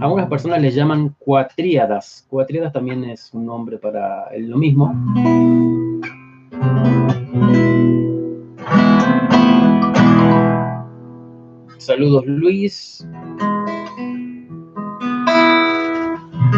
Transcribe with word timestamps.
Algunas 0.00 0.28
personas 0.28 0.62
les 0.62 0.74
llaman 0.74 1.14
cuatríadas. 1.18 2.26
Cuatríadas 2.30 2.72
también 2.72 3.04
es 3.04 3.34
un 3.34 3.44
nombre 3.44 3.76
para 3.76 4.30
lo 4.38 4.56
mismo. 4.56 4.94
Saludos 11.76 12.24
Luis. 12.26 13.06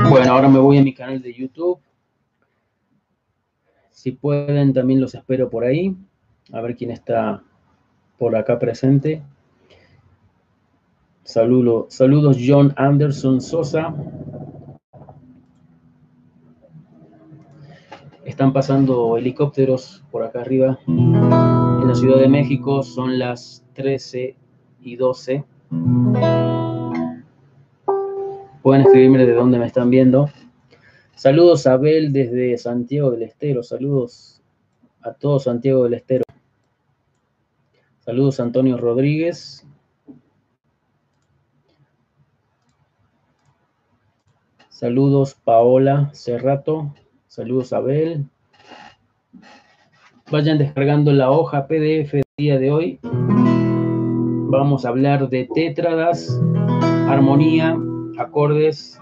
Bueno, 0.09 0.33
ahora 0.33 0.49
me 0.49 0.61
voy 0.61 0.79
a 0.79 0.83
mi 0.83 0.95
canal 0.95 1.21
de 1.21 1.35
YouTube. 1.35 1.81
Si 3.91 4.13
pueden, 4.13 4.73
también 4.73 5.01
los 5.01 5.17
espero 5.17 5.51
por 5.51 5.65
ahí. 5.65 5.97
A 6.53 6.61
ver 6.61 6.77
quién 6.77 6.93
está 6.93 7.43
por 8.19 8.37
acá 8.37 8.61
presente. 8.61 9.21
Saludo, 11.25 11.87
saludos 11.89 12.37
John 12.45 12.75
Anderson 12.77 13.41
Sosa. 13.41 13.95
Están 18.25 18.53
pasando 18.53 19.17
helicópteros 19.17 20.03
por 20.11 20.25
acá 20.25 20.41
arriba. 20.41 20.81
En 20.89 21.87
la 21.87 21.95
Ciudad 21.95 22.19
de 22.19 22.29
México 22.29 22.83
son 22.83 23.21
las 23.21 23.65
13 23.75 24.37
y 24.81 24.97
12. 24.97 25.45
Pueden 28.63 28.83
escribirme 28.83 29.25
de 29.25 29.33
dónde 29.33 29.59
me 29.59 29.67
están 29.67 29.91
viendo. 29.91 30.29
Saludos 31.15 31.69
Abel 31.69 32.13
desde 32.13 32.59
Santiago 32.59 33.13
del 33.13 33.23
Estero. 33.23 33.63
Saludos 33.63 34.43
a 35.03 35.13
todo 35.13 35.39
Santiago 35.39 35.85
del 35.85 35.95
Estero. 35.95 36.25
Saludos 38.01 38.41
Antonio 38.41 38.77
Rodríguez. 38.77 39.65
Saludos 44.83 45.37
Paola 45.45 46.11
Cerrato. 46.13 46.93
Saludos 47.29 47.73
Abel. 47.73 48.25
Vayan 50.29 50.59
descargando 50.59 51.13
la 51.13 51.31
hoja 51.31 51.69
PDF 51.69 52.15
del 52.15 52.25
día 52.37 52.59
de 52.59 52.73
hoy. 52.73 52.99
Vamos 53.05 54.85
a 54.85 54.89
hablar 54.89 55.29
de 55.29 55.49
tétradas, 55.55 56.37
armonía, 57.07 57.79
acordes. 58.19 59.01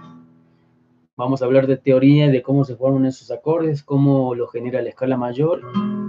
Vamos 1.17 1.41
a 1.41 1.47
hablar 1.47 1.67
de 1.67 1.79
teoría, 1.79 2.29
de 2.29 2.43
cómo 2.43 2.67
se 2.67 2.77
forman 2.77 3.07
esos 3.07 3.31
acordes, 3.31 3.83
cómo 3.83 4.35
lo 4.35 4.49
genera 4.49 4.83
la 4.83 4.91
escala 4.91 5.17
mayor. 5.17 5.63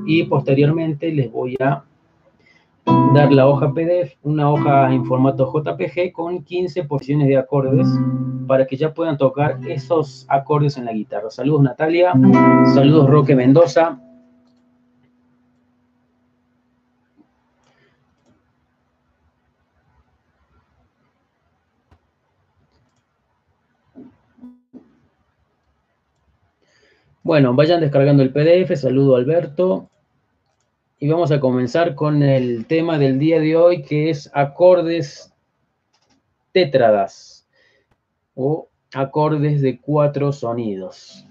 Y 0.05 0.23
posteriormente 0.23 1.13
les 1.13 1.31
voy 1.31 1.55
a 1.61 1.85
dar 2.85 3.31
la 3.31 3.47
hoja 3.47 3.73
PDF, 3.73 4.15
una 4.23 4.51
hoja 4.51 4.93
en 4.93 5.05
formato 5.05 5.51
JPG 5.51 6.11
con 6.11 6.43
15 6.43 6.83
posiciones 6.85 7.27
de 7.27 7.37
acordes 7.37 7.87
para 8.47 8.65
que 8.65 8.77
ya 8.77 8.93
puedan 8.93 9.17
tocar 9.17 9.59
esos 9.67 10.25
acordes 10.29 10.77
en 10.77 10.85
la 10.85 10.93
guitarra. 10.93 11.29
Saludos 11.29 11.63
Natalia, 11.63 12.13
saludos 12.73 13.09
Roque 13.09 13.35
Mendoza. 13.35 13.99
Bueno, 27.23 27.53
vayan 27.53 27.79
descargando 27.79 28.23
el 28.23 28.33
PDF, 28.33 28.75
saludo 28.75 29.15
Alberto, 29.15 29.89
y 31.03 31.09
vamos 31.09 31.31
a 31.31 31.39
comenzar 31.39 31.95
con 31.95 32.21
el 32.21 32.67
tema 32.67 32.99
del 32.99 33.17
día 33.17 33.39
de 33.39 33.55
hoy, 33.55 33.81
que 33.81 34.11
es 34.11 34.29
acordes 34.35 35.33
tétradas 36.51 37.47
o 38.35 38.67
acordes 38.93 39.63
de 39.63 39.79
cuatro 39.79 40.31
sonidos. 40.31 41.25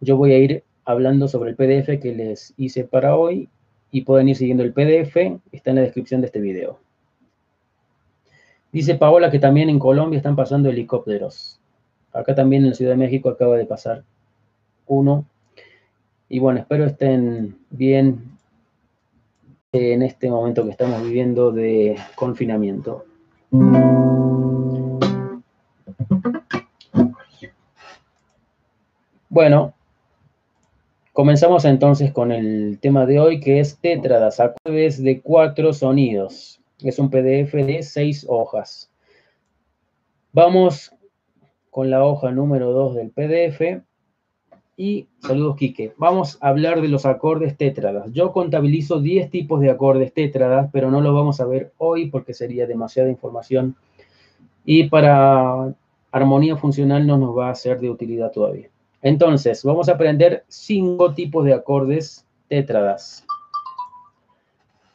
Yo 0.00 0.18
voy 0.18 0.34
a 0.34 0.38
ir 0.38 0.64
hablando 0.84 1.26
sobre 1.26 1.52
el 1.52 1.56
PDF 1.56 2.02
que 2.02 2.14
les 2.14 2.52
hice 2.58 2.84
para 2.84 3.16
hoy 3.16 3.48
y 3.90 4.02
pueden 4.02 4.28
ir 4.28 4.36
siguiendo 4.36 4.62
el 4.62 4.74
PDF, 4.74 5.40
está 5.52 5.70
en 5.70 5.76
la 5.76 5.82
descripción 5.82 6.20
de 6.20 6.26
este 6.26 6.40
video. 6.40 6.78
Dice 8.72 8.96
Paola 8.96 9.30
que 9.30 9.38
también 9.38 9.70
en 9.70 9.78
Colombia 9.78 10.18
están 10.18 10.36
pasando 10.36 10.68
helicópteros. 10.68 11.58
Acá 12.12 12.34
también 12.34 12.64
en 12.64 12.68
la 12.68 12.74
Ciudad 12.74 12.92
de 12.92 12.98
México 12.98 13.30
acaba 13.30 13.56
de 13.56 13.64
pasar 13.64 14.04
uno. 14.86 15.24
Y 16.28 16.40
bueno, 16.40 16.60
espero 16.60 16.84
estén 16.84 17.56
bien 17.70 18.32
en 19.72 20.02
este 20.02 20.30
momento 20.30 20.64
que 20.64 20.70
estamos 20.70 21.02
viviendo 21.02 21.50
de 21.50 21.96
confinamiento. 22.14 23.06
Bueno, 29.30 29.72
comenzamos 31.14 31.64
entonces 31.64 32.12
con 32.12 32.32
el 32.32 32.78
tema 32.80 33.06
de 33.06 33.18
hoy 33.18 33.40
que 33.40 33.60
es 33.60 33.78
tétradas, 33.78 34.40
acordes 34.40 35.02
de 35.02 35.22
cuatro 35.22 35.72
sonidos. 35.72 36.60
Es 36.80 36.98
un 36.98 37.08
PDF 37.08 37.54
de 37.54 37.82
seis 37.82 38.26
hojas. 38.28 38.90
Vamos 40.32 40.94
con 41.70 41.88
la 41.88 42.04
hoja 42.04 42.30
número 42.30 42.72
2 42.72 42.96
del 42.96 43.10
PDF 43.10 43.82
y 44.82 45.06
saludos, 45.20 45.54
Quique. 45.54 45.94
Vamos 45.96 46.38
a 46.40 46.48
hablar 46.48 46.80
de 46.80 46.88
los 46.88 47.06
acordes 47.06 47.56
tétradas. 47.56 48.12
Yo 48.12 48.32
contabilizo 48.32 49.00
10 49.00 49.30
tipos 49.30 49.60
de 49.60 49.70
acordes 49.70 50.12
tétradas, 50.12 50.70
pero 50.72 50.90
no 50.90 51.00
lo 51.00 51.14
vamos 51.14 51.40
a 51.40 51.46
ver 51.46 51.72
hoy 51.78 52.10
porque 52.10 52.34
sería 52.34 52.66
demasiada 52.66 53.08
información. 53.08 53.76
Y 54.64 54.88
para 54.88 55.72
armonía 56.10 56.56
funcional 56.56 57.06
no 57.06 57.16
nos 57.16 57.38
va 57.38 57.50
a 57.50 57.54
ser 57.54 57.78
de 57.78 57.90
utilidad 57.90 58.32
todavía. 58.32 58.70
Entonces, 59.02 59.62
vamos 59.62 59.88
a 59.88 59.92
aprender 59.92 60.44
cinco 60.48 61.14
tipos 61.14 61.44
de 61.44 61.54
acordes 61.54 62.26
tétradas. 62.48 63.24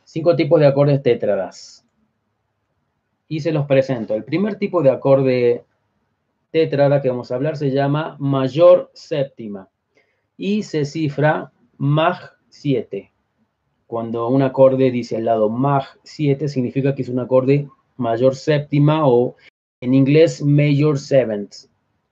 Cinco 0.04 0.36
tipos 0.36 0.60
de 0.60 0.68
acordes 0.68 1.02
tétradas. 1.02 1.86
Y 3.30 3.40
se 3.40 3.54
los 3.54 3.66
presento. 3.66 4.16
El 4.16 4.26
primer 4.26 4.56
tipo 4.56 4.84
de 4.84 4.90
acorde 4.90 5.64
tétrada 6.52 7.02
que 7.02 7.08
vamos 7.08 7.32
a 7.32 7.36
hablar 7.36 7.56
se 7.56 7.72
llama 7.72 8.18
mayor 8.20 8.92
séptima 8.94 9.70
y 10.38 10.64
se 10.64 10.86
cifra 10.86 11.52
Mag 11.78 12.18
7. 12.50 13.12
Cuando 13.88 14.28
un 14.30 14.42
acorde 14.42 14.92
dice 14.92 15.18
al 15.18 15.26
lado 15.26 15.50
Mag 15.50 15.84
7 16.04 16.48
significa 16.48 16.96
que 16.96 17.02
es 17.02 17.10
un 17.10 17.20
acorde 17.20 17.68
mayor 17.98 18.36
séptima 18.36 19.08
o 19.08 19.36
en 19.82 19.94
inglés 19.94 20.42
major 20.42 20.98
seventh. 20.98 21.70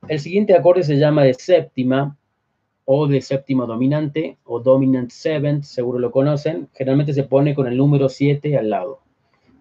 El 0.08 0.20
siguiente 0.20 0.56
acorde 0.56 0.84
se 0.84 0.98
llama 0.98 1.24
de 1.24 1.34
séptima 1.34 2.18
o 2.86 3.08
de 3.08 3.22
séptima 3.22 3.66
dominante 3.66 4.38
o 4.44 4.60
dominant 4.60 5.10
seventh, 5.10 5.64
seguro 5.64 6.00
lo 6.00 6.12
conocen. 6.12 6.70
Generalmente 6.74 7.14
se 7.14 7.24
pone 7.24 7.56
con 7.56 7.68
el 7.68 7.78
número 7.78 8.10
7 8.10 8.58
al 8.58 8.70
lado. 8.70 9.00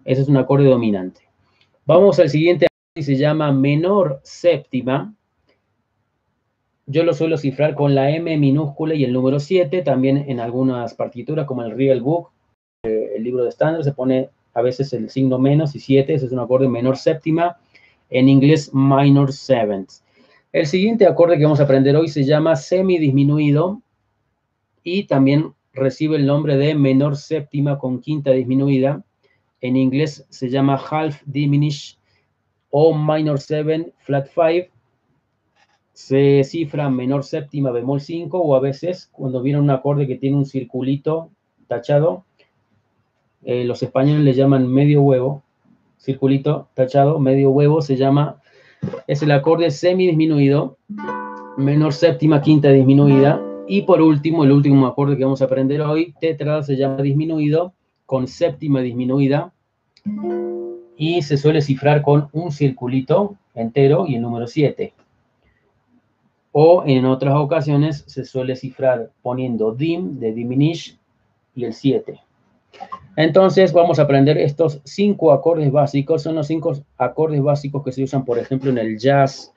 Ese 0.05 0.23
es 0.23 0.29
un 0.29 0.37
acorde 0.37 0.65
dominante. 0.65 1.23
Vamos 1.87 2.19
al 2.19 2.29
siguiente 2.29 2.67
se 3.03 3.17
llama 3.17 3.51
menor 3.51 4.21
séptima. 4.23 5.15
Yo 6.87 7.03
lo 7.03 7.15
suelo 7.15 7.39
cifrar 7.39 7.75
con 7.75 7.95
la 7.95 8.10
M 8.10 8.36
minúscula 8.36 8.95
y 8.95 9.04
el 9.04 9.13
número 9.13 9.41
7. 9.41 9.83
También 9.83 10.25
en 10.28 10.39
algunas 10.39 10.95
partituras, 10.95 11.47
como 11.47 11.63
el 11.63 11.77
Real 11.77 12.01
Book, 12.03 12.31
eh, 12.83 13.13
el 13.16 13.25
libro 13.25 13.42
de 13.42 13.48
estándar, 13.48 13.83
se 13.84 13.92
pone 13.92 14.28
a 14.53 14.63
veces 14.63 14.92
el 14.92 15.09
signo 15.09 15.39
menos 15.39 15.75
y 15.75 15.81
7. 15.81 16.15
Ese 16.15 16.27
es 16.27 16.33
un 16.33 16.41
acorde 16.41 16.69
menor 16.69 16.97
séptima. 16.97 17.57
En 18.10 18.28
inglés, 18.28 18.71
minor 18.75 19.33
seventh. 19.33 19.91
El 20.53 20.66
siguiente 20.66 21.07
acorde 21.07 21.39
que 21.39 21.45
vamos 21.45 21.60
a 21.60 21.65
aprender 21.65 21.97
hoy 21.97 22.09
se 22.09 22.22
llama 22.22 22.54
semidisminuido 22.54 23.83
y 24.84 25.04
también 25.04 25.53
recibe 25.72 26.16
el 26.16 26.27
nombre 26.27 26.57
de 26.57 26.75
menor 26.75 27.16
séptima 27.16 27.78
con 27.78 28.01
quinta 28.01 28.31
disminuida. 28.31 29.03
En 29.60 29.77
inglés 29.77 30.27
se 30.28 30.51
llama 30.51 30.77
half 30.77 31.22
diminished 31.25 31.98
o 32.71 32.95
minor 32.97 33.41
7, 33.41 33.95
flat 33.98 34.28
5, 34.28 34.73
se 35.95 36.45
cifra 36.45 36.91
menor 36.91 37.25
séptima 37.25 37.71
bemol 37.71 38.01
5 38.01 38.39
o 38.39 38.55
a 38.55 38.61
veces 38.61 39.09
cuando 39.13 39.41
viene 39.41 39.61
un 39.61 39.71
acorde 39.71 40.07
que 40.07 40.17
tiene 40.17 40.37
un 40.37 40.45
circulito 40.45 41.31
tachado, 41.69 42.25
eh, 43.43 43.65
los 43.65 43.83
españoles 43.83 44.25
le 44.25 44.35
llaman 44.35 44.69
medio 44.69 45.01
huevo, 45.01 45.43
circulito 45.97 46.69
tachado, 46.75 47.19
medio 47.19 47.51
huevo 47.51 47.81
se 47.81 47.97
llama, 47.97 48.43
es 49.07 49.23
el 49.23 49.31
acorde 49.31 49.71
semidisminuido 49.71 50.77
menor 51.57 51.93
séptima, 51.93 52.43
quinta 52.43 52.71
disminuida. 52.71 53.41
Y 53.67 53.83
por 53.83 54.03
último, 54.03 54.45
el 54.45 54.53
último 54.53 54.87
acorde 54.87 55.17
que 55.17 55.25
vamos 55.25 55.41
a 55.41 55.47
aprender 55.47 55.81
hoy, 55.81 56.15
tétrada 56.21 56.63
se 56.63 56.77
llama 56.77 57.03
disminuido 57.03 57.73
con 58.05 58.27
séptima 58.29 58.81
disminuida 58.81 59.53
y 60.97 61.23
se 61.23 61.37
suele 61.39 61.63
cifrar 61.63 62.03
con 62.03 62.29
un 62.33 62.53
circulito 62.53 63.37
entero 63.55 64.07
y 64.07 64.17
el 64.17 64.23
número 64.23 64.47
7. 64.47 64.93
O 66.56 66.84
en 66.86 67.04
otras 67.04 67.34
ocasiones 67.34 68.04
se 68.06 68.24
suele 68.24 68.54
cifrar 68.54 69.10
poniendo 69.22 69.72
dim 69.72 70.21
de 70.21 70.33
diminish 70.33 70.97
y 71.53 71.65
el 71.65 71.72
7. 71.72 72.21
Entonces 73.16 73.72
vamos 73.72 73.98
a 73.98 74.03
aprender 74.03 74.39
estos 74.39 74.80
cinco 74.84 75.33
acordes 75.33 75.72
básicos. 75.72 76.22
Son 76.22 76.36
los 76.36 76.47
cinco 76.47 76.74
acordes 76.97 77.42
básicos 77.42 77.83
que 77.83 77.91
se 77.91 78.04
usan, 78.04 78.24
por 78.24 78.39
ejemplo, 78.39 78.71
en 78.71 78.78
el 78.78 78.97
jazz, 79.01 79.53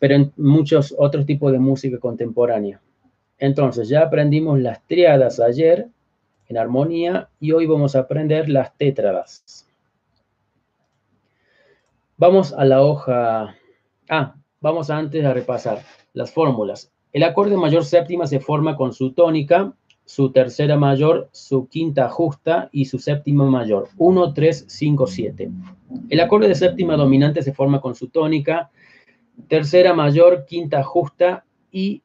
pero 0.00 0.14
en 0.14 0.32
muchos 0.38 0.94
otros 0.96 1.26
tipos 1.26 1.52
de 1.52 1.58
música 1.58 1.98
contemporánea. 1.98 2.80
Entonces, 3.38 3.90
ya 3.90 4.04
aprendimos 4.04 4.58
las 4.58 4.82
triadas 4.86 5.40
ayer 5.40 5.88
en 6.48 6.56
armonía 6.56 7.28
y 7.38 7.52
hoy 7.52 7.66
vamos 7.66 7.94
a 7.94 8.00
aprender 8.00 8.48
las 8.48 8.74
tétradas. 8.78 9.66
Vamos 12.16 12.54
a 12.54 12.64
la 12.64 12.82
hoja... 12.82 13.54
Ah, 14.08 14.34
vamos 14.62 14.88
antes 14.88 15.22
a 15.26 15.34
repasar 15.34 15.80
las 16.18 16.32
fórmulas. 16.32 16.90
El 17.12 17.22
acorde 17.22 17.56
mayor 17.56 17.84
séptima 17.84 18.26
se 18.26 18.40
forma 18.40 18.76
con 18.76 18.92
su 18.92 19.12
tónica, 19.12 19.72
su 20.04 20.32
tercera 20.32 20.76
mayor, 20.76 21.28
su 21.30 21.68
quinta 21.68 22.08
justa 22.08 22.68
y 22.72 22.86
su 22.86 22.98
séptima 22.98 23.46
mayor. 23.46 23.88
1, 23.98 24.34
3, 24.34 24.64
5, 24.66 25.06
7. 25.06 25.50
El 26.10 26.20
acorde 26.20 26.48
de 26.48 26.56
séptima 26.56 26.96
dominante 26.96 27.40
se 27.42 27.52
forma 27.52 27.80
con 27.80 27.94
su 27.94 28.08
tónica, 28.08 28.68
tercera 29.46 29.94
mayor, 29.94 30.44
quinta 30.44 30.82
justa 30.82 31.44
y, 31.70 32.02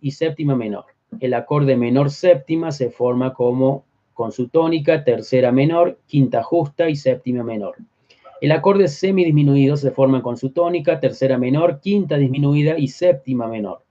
y 0.00 0.10
séptima 0.12 0.56
menor. 0.56 0.86
El 1.20 1.34
acorde 1.34 1.76
menor 1.76 2.10
séptima 2.10 2.72
se 2.72 2.88
forma 2.88 3.34
como 3.34 3.84
con 4.14 4.32
su 4.32 4.48
tónica, 4.48 5.04
tercera 5.04 5.52
menor, 5.52 5.98
quinta 6.06 6.42
justa 6.42 6.88
y 6.88 6.96
séptima 6.96 7.44
menor. 7.44 7.76
El 8.40 8.52
acorde 8.52 8.88
semidisminuido 8.88 9.76
se 9.76 9.90
forma 9.90 10.22
con 10.22 10.36
su 10.36 10.50
tónica, 10.50 10.98
tercera 10.98 11.36
menor, 11.36 11.80
quinta 11.80 12.16
disminuida 12.16 12.78
y 12.78 12.88
séptima 12.88 13.46
menor. 13.46 13.82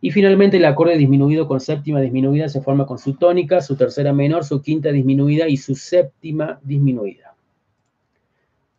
Y 0.00 0.10
finalmente 0.10 0.56
el 0.56 0.64
acorde 0.64 0.98
disminuido 0.98 1.46
con 1.46 1.60
séptima 1.60 2.00
disminuida 2.00 2.48
se 2.48 2.60
forma 2.60 2.86
con 2.86 2.98
su 2.98 3.14
tónica, 3.14 3.60
su 3.60 3.76
tercera 3.76 4.12
menor, 4.12 4.44
su 4.44 4.60
quinta 4.60 4.90
disminuida 4.90 5.48
y 5.48 5.56
su 5.56 5.74
séptima 5.76 6.58
disminuida. 6.62 7.34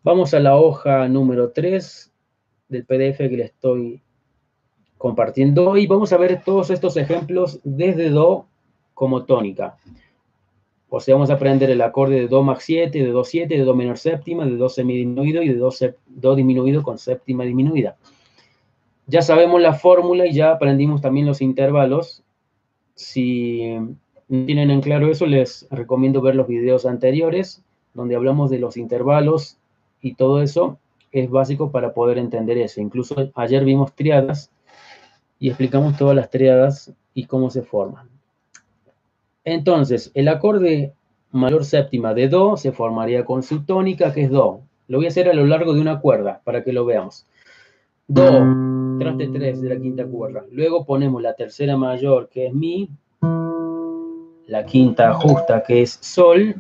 Vamos 0.04 0.34
a 0.34 0.40
la 0.40 0.58
hoja 0.58 1.08
número 1.08 1.50
3 1.50 2.12
del 2.70 2.86
PDF 2.86 3.18
que 3.18 3.38
le 3.38 3.46
estoy 3.46 4.02
compartiendo 4.98 5.78
y 5.78 5.88
vamos 5.88 6.14
a 6.14 6.18
ver 6.18 6.44
todos 6.44 6.70
estos 6.70 6.98
ejemplos 6.98 7.60
desde 7.64 8.10
Do 8.10 8.48
como 8.94 9.24
tónica. 9.24 9.78
O 10.90 11.00
sea, 11.00 11.16
vamos 11.16 11.30
a 11.30 11.34
aprender 11.34 11.70
el 11.70 11.82
acorde 11.82 12.16
de 12.16 12.28
Do 12.28 12.44
más 12.44 12.64
7, 12.64 13.04
de 13.04 13.10
Do 13.10 13.24
7, 13.24 13.58
de 13.58 13.64
Do 13.64 13.76
menor 13.76 13.98
séptima, 13.98 14.46
de 14.46 14.56
Do 14.56 14.70
semidisminuido 14.70 15.42
y 15.42 15.50
de 15.50 15.56
Do, 15.56 15.70
Do 16.08 16.36
disminuido 16.36 16.84
con 16.84 16.98
séptima 16.98 17.44
disminuida. 17.44 17.98
Ya 19.08 19.22
sabemos 19.22 19.62
la 19.62 19.74
fórmula 19.74 20.26
y 20.26 20.34
ya 20.34 20.52
aprendimos 20.52 21.02
también 21.02 21.26
los 21.26 21.42
intervalos. 21.42 22.24
Si 22.96 23.78
tienen 24.28 24.72
en 24.72 24.82
claro 24.82 25.12
eso, 25.12 25.26
les 25.26 25.68
recomiendo 25.70 26.22
ver 26.22 26.36
los 26.36 26.48
videos 26.48 26.86
anteriores, 26.86 27.64
donde 27.94 28.16
hablamos 28.16 28.50
de 28.50 28.60
los 28.60 28.78
intervalos 28.78 29.58
y 30.02 30.16
todo 30.16 30.42
eso 30.42 30.80
es 31.12 31.30
básico 31.30 31.72
para 31.72 31.94
poder 31.94 32.18
entender 32.18 32.58
eso. 32.58 32.82
Incluso 32.82 33.32
ayer 33.36 33.64
vimos 33.64 33.94
triadas 33.94 34.52
y 35.40 35.50
explicamos 35.50 35.98
todas 35.98 36.16
las 36.16 36.30
triadas 36.30 36.94
y 37.14 37.26
cómo 37.26 37.50
se 37.50 37.62
forman. 37.62 38.15
Entonces, 39.46 40.12
el 40.16 40.28
acorde 40.28 40.94
mayor 41.32 41.66
séptima 41.66 42.14
de 42.14 42.28
Do 42.28 42.58
se 42.58 42.72
formaría 42.72 43.24
con 43.26 43.44
su 43.44 43.64
tónica, 43.64 44.12
que 44.12 44.24
es 44.24 44.32
Do. 44.32 44.62
Lo 44.88 44.98
voy 44.98 45.06
a 45.06 45.10
hacer 45.10 45.30
a 45.30 45.34
lo 45.34 45.46
largo 45.46 45.74
de 45.74 45.82
una 45.82 46.00
cuerda 46.00 46.42
para 46.44 46.64
que 46.64 46.74
lo 46.74 46.84
veamos. 46.86 47.28
Do, 48.08 48.44
traste 49.00 49.28
3 49.28 49.62
de 49.62 49.70
la 49.70 49.80
quinta 49.80 50.06
cuerda. 50.06 50.44
Luego 50.52 50.86
ponemos 50.86 51.22
la 51.22 51.34
tercera 51.34 51.78
mayor, 51.78 52.30
que 52.30 52.48
es 52.48 52.54
Mi, 52.54 52.90
la 54.48 54.66
quinta 54.66 55.14
justa, 55.14 55.64
que 55.64 55.84
es 55.84 55.98
Sol, 56.02 56.56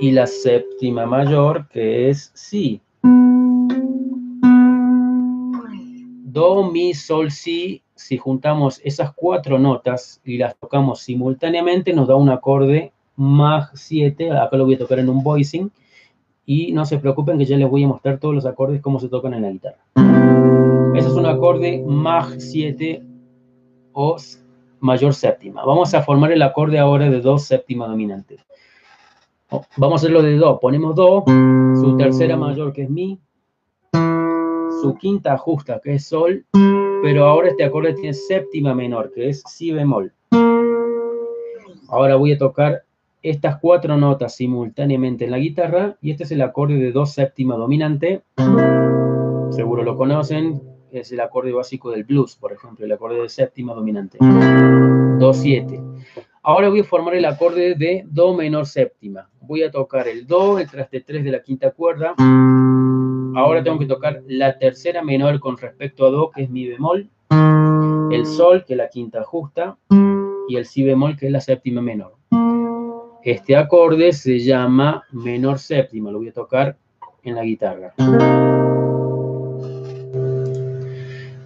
y 0.00 0.10
la 0.10 0.26
séptima 0.26 1.06
mayor, 1.06 1.68
que 1.68 2.10
es 2.10 2.30
Si. 2.34 2.80
Do, 6.24 6.70
Mi, 6.70 6.94
Sol, 6.94 7.30
Si, 7.30 7.82
si 7.94 8.16
juntamos 8.16 8.80
esas 8.84 9.12
cuatro 9.14 9.58
notas 9.58 10.20
y 10.24 10.38
las 10.38 10.56
tocamos 10.56 11.00
simultáneamente, 11.00 11.92
nos 11.92 12.08
da 12.08 12.16
un 12.16 12.28
acorde 12.28 12.92
más 13.16 13.70
7. 13.74 14.32
Acá 14.32 14.56
lo 14.56 14.64
voy 14.64 14.74
a 14.74 14.78
tocar 14.78 14.98
en 14.98 15.08
un 15.08 15.22
voicing. 15.22 15.70
Y 16.46 16.72
no 16.72 16.84
se 16.84 16.98
preocupen 16.98 17.38
que 17.38 17.44
ya 17.46 17.56
les 17.56 17.68
voy 17.68 17.84
a 17.84 17.88
mostrar 17.88 18.18
todos 18.18 18.34
los 18.34 18.46
acordes 18.46 18.82
cómo 18.82 19.00
se 19.00 19.08
tocan 19.08 19.34
en 19.34 19.42
la 19.42 19.50
guitarra. 19.50 19.78
Ese 20.94 21.08
es 21.08 21.14
un 21.14 21.26
acorde 21.26 21.82
más 21.86 22.34
7 22.38 23.02
o 23.92 24.16
mayor 24.80 25.14
séptima. 25.14 25.64
Vamos 25.64 25.94
a 25.94 26.02
formar 26.02 26.32
el 26.32 26.42
acorde 26.42 26.78
ahora 26.78 27.08
de 27.08 27.20
Do 27.20 27.38
séptima 27.38 27.86
dominante. 27.86 28.36
Vamos 29.76 29.92
a 29.92 30.02
hacerlo 30.02 30.22
de 30.22 30.36
Do. 30.36 30.60
Ponemos 30.60 30.94
Do, 30.94 31.24
su 31.26 31.96
tercera 31.96 32.36
mayor 32.36 32.72
que 32.72 32.82
es 32.82 32.90
Mi, 32.90 33.18
su 34.84 34.94
quinta 34.98 35.38
justa, 35.38 35.80
que 35.82 35.94
es 35.94 36.04
sol, 36.04 36.44
pero 37.02 37.24
ahora 37.24 37.48
este 37.48 37.64
acorde 37.64 37.94
tiene 37.94 38.12
séptima 38.12 38.74
menor, 38.74 39.10
que 39.14 39.30
es 39.30 39.42
si 39.46 39.70
bemol. 39.70 40.12
Ahora 41.88 42.16
voy 42.16 42.32
a 42.32 42.38
tocar 42.38 42.82
estas 43.22 43.58
cuatro 43.60 43.96
notas 43.96 44.36
simultáneamente 44.36 45.24
en 45.24 45.30
la 45.30 45.38
guitarra 45.38 45.96
y 46.02 46.10
este 46.10 46.24
es 46.24 46.32
el 46.32 46.42
acorde 46.42 46.74
de 46.74 46.92
do 46.92 47.06
séptima 47.06 47.56
dominante. 47.56 48.24
Seguro 49.52 49.84
lo 49.84 49.96
conocen, 49.96 50.60
es 50.92 51.10
el 51.12 51.20
acorde 51.20 51.50
básico 51.50 51.90
del 51.90 52.04
blues, 52.04 52.36
por 52.36 52.52
ejemplo, 52.52 52.84
el 52.84 52.92
acorde 52.92 53.22
de 53.22 53.30
séptima 53.30 53.72
dominante. 53.72 54.18
Do 55.18 55.32
7. 55.32 55.80
Ahora 56.42 56.68
voy 56.68 56.80
a 56.80 56.84
formar 56.84 57.14
el 57.14 57.24
acorde 57.24 57.74
de 57.74 58.04
do 58.06 58.34
menor 58.34 58.66
séptima. 58.66 59.30
Voy 59.40 59.62
a 59.62 59.70
tocar 59.70 60.08
el 60.08 60.26
do, 60.26 60.58
el 60.58 60.68
traste 60.68 61.00
3 61.00 61.24
de 61.24 61.30
la 61.30 61.42
quinta 61.42 61.70
cuerda, 61.70 62.14
Ahora 63.36 63.64
tengo 63.64 63.80
que 63.80 63.86
tocar 63.86 64.22
la 64.28 64.58
tercera 64.58 65.02
menor 65.02 65.40
con 65.40 65.56
respecto 65.56 66.06
a 66.06 66.10
Do, 66.10 66.30
que 66.30 66.42
es 66.44 66.50
mi 66.50 66.68
bemol, 66.68 67.10
el 68.12 68.26
sol, 68.26 68.64
que 68.64 68.74
es 68.74 68.76
la 68.76 68.88
quinta 68.88 69.24
justa, 69.24 69.76
y 70.48 70.56
el 70.56 70.64
si 70.66 70.84
bemol, 70.84 71.16
que 71.16 71.26
es 71.26 71.32
la 71.32 71.40
séptima 71.40 71.82
menor. 71.82 72.14
Este 73.24 73.56
acorde 73.56 74.12
se 74.12 74.38
llama 74.38 75.02
menor 75.10 75.58
séptima, 75.58 76.12
lo 76.12 76.18
voy 76.18 76.28
a 76.28 76.32
tocar 76.32 76.76
en 77.24 77.34
la 77.34 77.42
guitarra. 77.42 77.94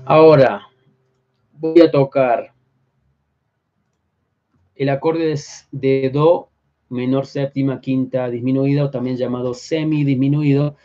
Ahora 0.04 0.68
voy 1.52 1.80
a 1.80 1.90
tocar 1.90 2.52
el 4.74 4.88
acorde 4.90 5.34
de 5.72 6.10
Do 6.12 6.48
menor 6.90 7.26
séptima 7.26 7.80
quinta 7.80 8.28
disminuida 8.28 8.84
o 8.84 8.90
también 8.90 9.16
llamado 9.16 9.54
semi 9.54 10.04
disminuido 10.04 10.76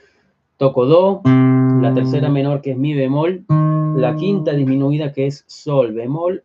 toco 0.64 0.86
Do, 0.86 1.22
la 1.26 1.94
tercera 1.94 2.30
menor 2.30 2.62
que 2.62 2.72
es 2.72 2.78
Mi 2.78 2.94
bemol, 2.94 3.44
la 3.98 4.16
quinta 4.16 4.54
disminuida 4.54 5.12
que 5.12 5.28
es 5.28 5.44
Sol 5.46 5.92
bemol 5.92 6.42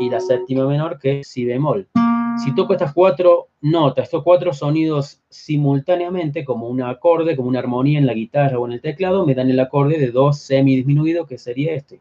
y 0.00 0.10
la 0.10 0.18
séptima 0.18 0.66
menor 0.66 0.98
que 0.98 1.20
es 1.20 1.28
Si 1.28 1.44
bemol. 1.44 1.86
Si 2.42 2.52
toco 2.56 2.72
estas 2.72 2.92
cuatro 2.92 3.46
notas, 3.60 4.06
estos 4.06 4.24
cuatro 4.24 4.52
sonidos 4.52 5.22
simultáneamente, 5.28 6.44
como 6.44 6.68
un 6.68 6.82
acorde, 6.82 7.36
como 7.36 7.48
una 7.48 7.60
armonía 7.60 8.00
en 8.00 8.06
la 8.06 8.14
guitarra 8.14 8.58
o 8.58 8.66
en 8.66 8.72
el 8.72 8.80
teclado, 8.80 9.24
me 9.24 9.36
dan 9.36 9.48
el 9.48 9.60
acorde 9.60 9.96
de 10.00 10.10
Do 10.10 10.32
semidisminuido, 10.32 11.24
que 11.24 11.38
sería 11.38 11.72
este. 11.72 12.00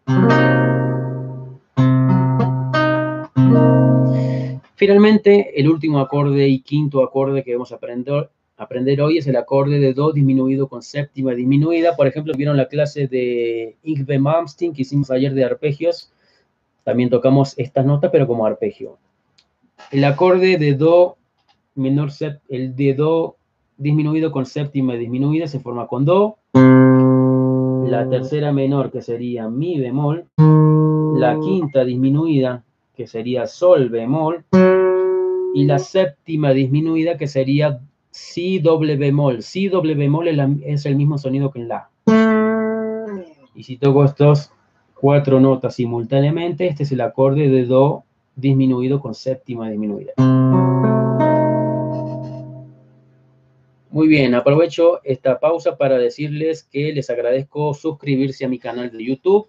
Finalmente, 4.73 5.59
el 5.59 5.69
último 5.69 5.99
acorde 5.99 6.47
y 6.47 6.61
quinto 6.61 7.03
acorde 7.03 7.43
que 7.43 7.53
vamos 7.53 7.71
a 7.71 7.75
aprender 7.75 8.31
aprender 8.57 9.01
hoy 9.01 9.17
es 9.17 9.27
el 9.27 9.35
acorde 9.35 9.79
de 9.79 9.93
Do 9.93 10.11
disminuido 10.11 10.67
con 10.67 10.81
séptima 10.81 11.33
disminuida. 11.33 11.95
Por 11.95 12.07
ejemplo, 12.07 12.33
vieron 12.35 12.57
la 12.57 12.67
clase 12.67 13.07
de 13.07 13.75
Ingve 13.83 14.19
Malmsteen 14.19 14.73
que 14.73 14.83
hicimos 14.83 15.11
ayer 15.11 15.33
de 15.33 15.43
arpegios. 15.43 16.11
También 16.83 17.09
tocamos 17.09 17.57
estas 17.57 17.85
notas, 17.85 18.11
pero 18.11 18.27
como 18.27 18.45
arpegio. 18.45 18.97
El 19.91 20.03
acorde 20.03 20.57
de 20.57 20.73
Do 20.73 21.17
menor, 21.75 22.09
el 22.49 22.75
de 22.75 22.93
Do 22.93 23.35
disminuido 23.77 24.31
con 24.31 24.45
séptima 24.45 24.93
disminuida 24.93 25.47
se 25.47 25.59
forma 25.59 25.87
con 25.87 26.05
Do. 26.05 26.37
La 26.53 28.07
tercera 28.09 28.51
menor, 28.51 28.91
que 28.91 29.01
sería 29.01 29.49
Mi 29.49 29.79
bemol. 29.79 30.27
La 30.37 31.37
quinta 31.39 31.83
disminuida, 31.83 32.63
que 32.95 33.07
sería 33.07 33.47
Sol 33.47 33.89
bemol. 33.89 34.45
Y 35.53 35.65
la 35.65 35.79
séptima 35.79 36.51
disminuida, 36.51 37.17
que 37.17 37.27
sería 37.27 37.79
si 38.15 38.59
doble 38.59 38.95
bemol. 38.95 39.43
Si 39.43 39.67
doble 39.67 39.93
bemol 39.93 40.29
es, 40.63 40.85
el 40.85 40.95
mismo 40.95 41.17
sonido 41.17 41.51
que 41.51 41.59
en 41.59 41.67
la. 41.67 41.89
Y 43.53 43.63
si 43.63 43.75
toco 43.75 44.05
estos 44.05 44.53
cuatro 44.93 45.41
notas 45.41 45.75
simultáneamente. 45.75 46.67
Este 46.67 46.83
es 46.83 46.91
el 46.93 47.01
acorde 47.01 47.49
de 47.49 47.65
Do 47.65 48.05
disminuido 48.37 49.01
con 49.01 49.13
séptima 49.13 49.69
disminuida. 49.69 50.13
Muy 53.89 54.07
bien, 54.07 54.33
aprovecho 54.33 55.01
esta 55.03 55.39
pausa 55.41 55.77
para 55.77 55.97
decirles 55.97 56.63
que 56.63 56.93
les 56.93 57.09
agradezco 57.09 57.73
suscribirse 57.73 58.45
a 58.45 58.49
mi 58.49 58.59
canal 58.59 58.91
de 58.91 59.03
YouTube, 59.03 59.47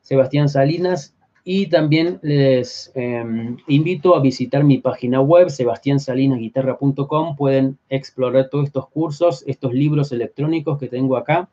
Sebastián 0.00 0.48
Salinas, 0.48 1.16
y 1.44 1.66
también 1.66 2.18
les 2.22 2.92
em, 2.94 3.56
invito 3.66 4.14
a 4.14 4.20
visitar 4.20 4.62
mi 4.64 4.78
página 4.78 5.20
web, 5.20 5.50
sebastiansalinasguitarra.com. 5.50 7.36
Pueden 7.36 7.78
explorar 7.88 8.48
todos 8.50 8.66
estos 8.66 8.88
cursos, 8.88 9.44
estos 9.46 9.72
libros 9.72 10.12
electrónicos 10.12 10.78
que 10.78 10.88
tengo 10.88 11.16
acá. 11.16 11.48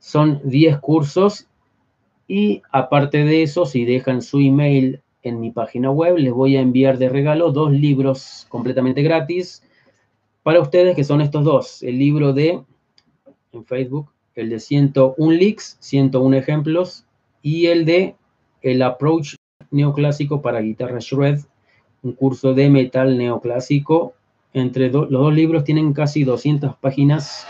Son 0.00 0.40
10 0.44 0.78
cursos 0.78 1.46
y 2.26 2.62
aparte 2.72 3.24
de 3.24 3.42
eso, 3.42 3.66
si 3.66 3.84
dejan 3.84 4.20
su 4.22 4.40
email 4.40 5.00
en 5.22 5.40
mi 5.40 5.50
página 5.50 5.90
web, 5.90 6.16
les 6.18 6.32
voy 6.32 6.56
a 6.56 6.60
enviar 6.60 6.98
de 6.98 7.08
regalo 7.08 7.52
dos 7.52 7.72
libros 7.72 8.46
completamente 8.48 9.02
gratis 9.02 9.62
para 10.42 10.60
ustedes, 10.60 10.94
que 10.94 11.04
son 11.04 11.20
estos 11.20 11.44
dos. 11.44 11.82
El 11.82 11.98
libro 11.98 12.32
de, 12.32 12.62
en 13.52 13.64
Facebook, 13.64 14.10
el 14.34 14.50
de 14.50 14.60
101 14.60 15.32
leaks, 15.32 15.76
101 15.80 16.36
ejemplos, 16.36 17.04
y 17.42 17.66
el 17.66 17.84
de 17.84 18.14
El 18.62 18.82
Approach 18.82 19.34
Neoclásico 19.70 20.40
para 20.42 20.60
Guitarra 20.60 20.98
Shred, 21.00 21.40
un 22.02 22.12
curso 22.12 22.54
de 22.54 22.70
metal 22.70 23.18
neoclásico. 23.18 24.14
Entre 24.52 24.90
los 24.90 25.10
dos 25.10 25.34
libros 25.34 25.64
tienen 25.64 25.92
casi 25.92 26.24
200 26.24 26.76
páginas 26.76 27.46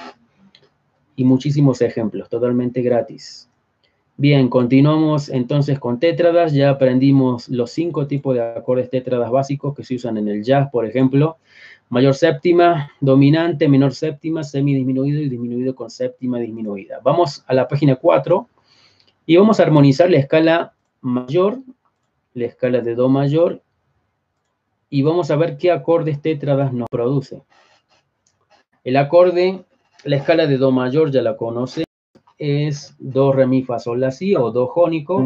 y 1.17 1.25
muchísimos 1.25 1.81
ejemplos, 1.81 2.29
totalmente 2.29 2.83
gratis. 2.83 3.49
Bien, 4.17 4.49
continuamos 4.49 5.29
entonces 5.29 5.79
con 5.79 6.01
tétradas. 6.01 6.53
Ya 6.53 6.71
aprendimos 6.71 7.49
los 7.49 7.71
cinco 7.71 8.09
tipos 8.09 8.35
de 8.35 8.43
acordes 8.43 8.91
tétradas 8.91 9.31
básicos 9.31 9.77
que 9.77 9.85
se 9.85 9.95
usan 9.95 10.17
en 10.17 10.29
el 10.29 10.43
jazz, 10.43 10.69
por 10.73 10.87
ejemplo 10.87 11.39
mayor 11.91 12.15
séptima, 12.15 12.91
dominante, 13.01 13.69
menor 13.69 13.95
séptima, 13.95 14.45
semidisminuido 14.45 15.21
y 15.21 15.29
disminuido 15.29 15.75
con 15.75 15.91
séptima 15.91 16.39
disminuida. 16.39 17.01
Vamos 17.03 17.45
a 17.47 17.55
la 17.55 17.67
página 17.67 17.97
4 17.97 18.49
y 19.27 19.37
vamos 19.37 19.59
a 19.59 19.63
armonizar 19.63 20.11
la 20.11 20.19
escala 20.19 20.75
mayor, 21.01 21.59
la 22.35 22.47
escala 22.47 22.81
de 22.81 22.95
Do 22.95 23.09
mayor, 23.09 23.63
y 24.91 25.03
vamos 25.03 25.31
a 25.31 25.37
ver 25.37 25.57
qué 25.57 25.71
acordes 25.71 26.23
tétradas 26.23 26.73
nos 26.73 26.89
produce. 26.89 27.43
El 28.85 28.97
acorde, 28.97 29.65
la 30.05 30.17
escala 30.17 30.47
de 30.47 30.57
Do 30.57 30.71
mayor 30.71 31.11
ya 31.11 31.23
la 31.23 31.37
conoce, 31.37 31.85
es 32.39 32.95
Do, 32.99 33.33
Re, 33.33 33.47
Mi, 33.47 33.63
Fa, 33.63 33.79
Sol, 33.79 34.01
La, 34.01 34.11
Si 34.11 34.35
o 34.35 34.51
Do 34.51 34.69
jónico. 34.69 35.19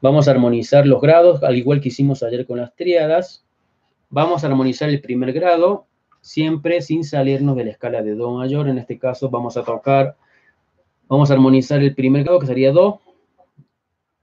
Vamos 0.00 0.28
a 0.28 0.30
armonizar 0.30 0.86
los 0.86 1.00
grados, 1.00 1.42
al 1.42 1.56
igual 1.56 1.80
que 1.80 1.88
hicimos 1.88 2.22
ayer 2.22 2.46
con 2.46 2.58
las 2.58 2.74
triadas. 2.74 3.44
Vamos 4.10 4.42
a 4.42 4.48
armonizar 4.48 4.88
el 4.88 5.00
primer 5.00 5.32
grado, 5.32 5.86
siempre 6.20 6.82
sin 6.82 7.04
salirnos 7.04 7.56
de 7.56 7.64
la 7.64 7.70
escala 7.70 8.02
de 8.02 8.14
Do 8.14 8.32
mayor. 8.32 8.68
En 8.68 8.78
este 8.78 8.98
caso 8.98 9.30
vamos 9.30 9.56
a 9.56 9.64
tocar, 9.64 10.16
vamos 11.08 11.30
a 11.30 11.34
armonizar 11.34 11.82
el 11.82 11.94
primer 11.94 12.24
grado, 12.24 12.38
que 12.38 12.46
sería 12.46 12.72
Do. 12.72 13.00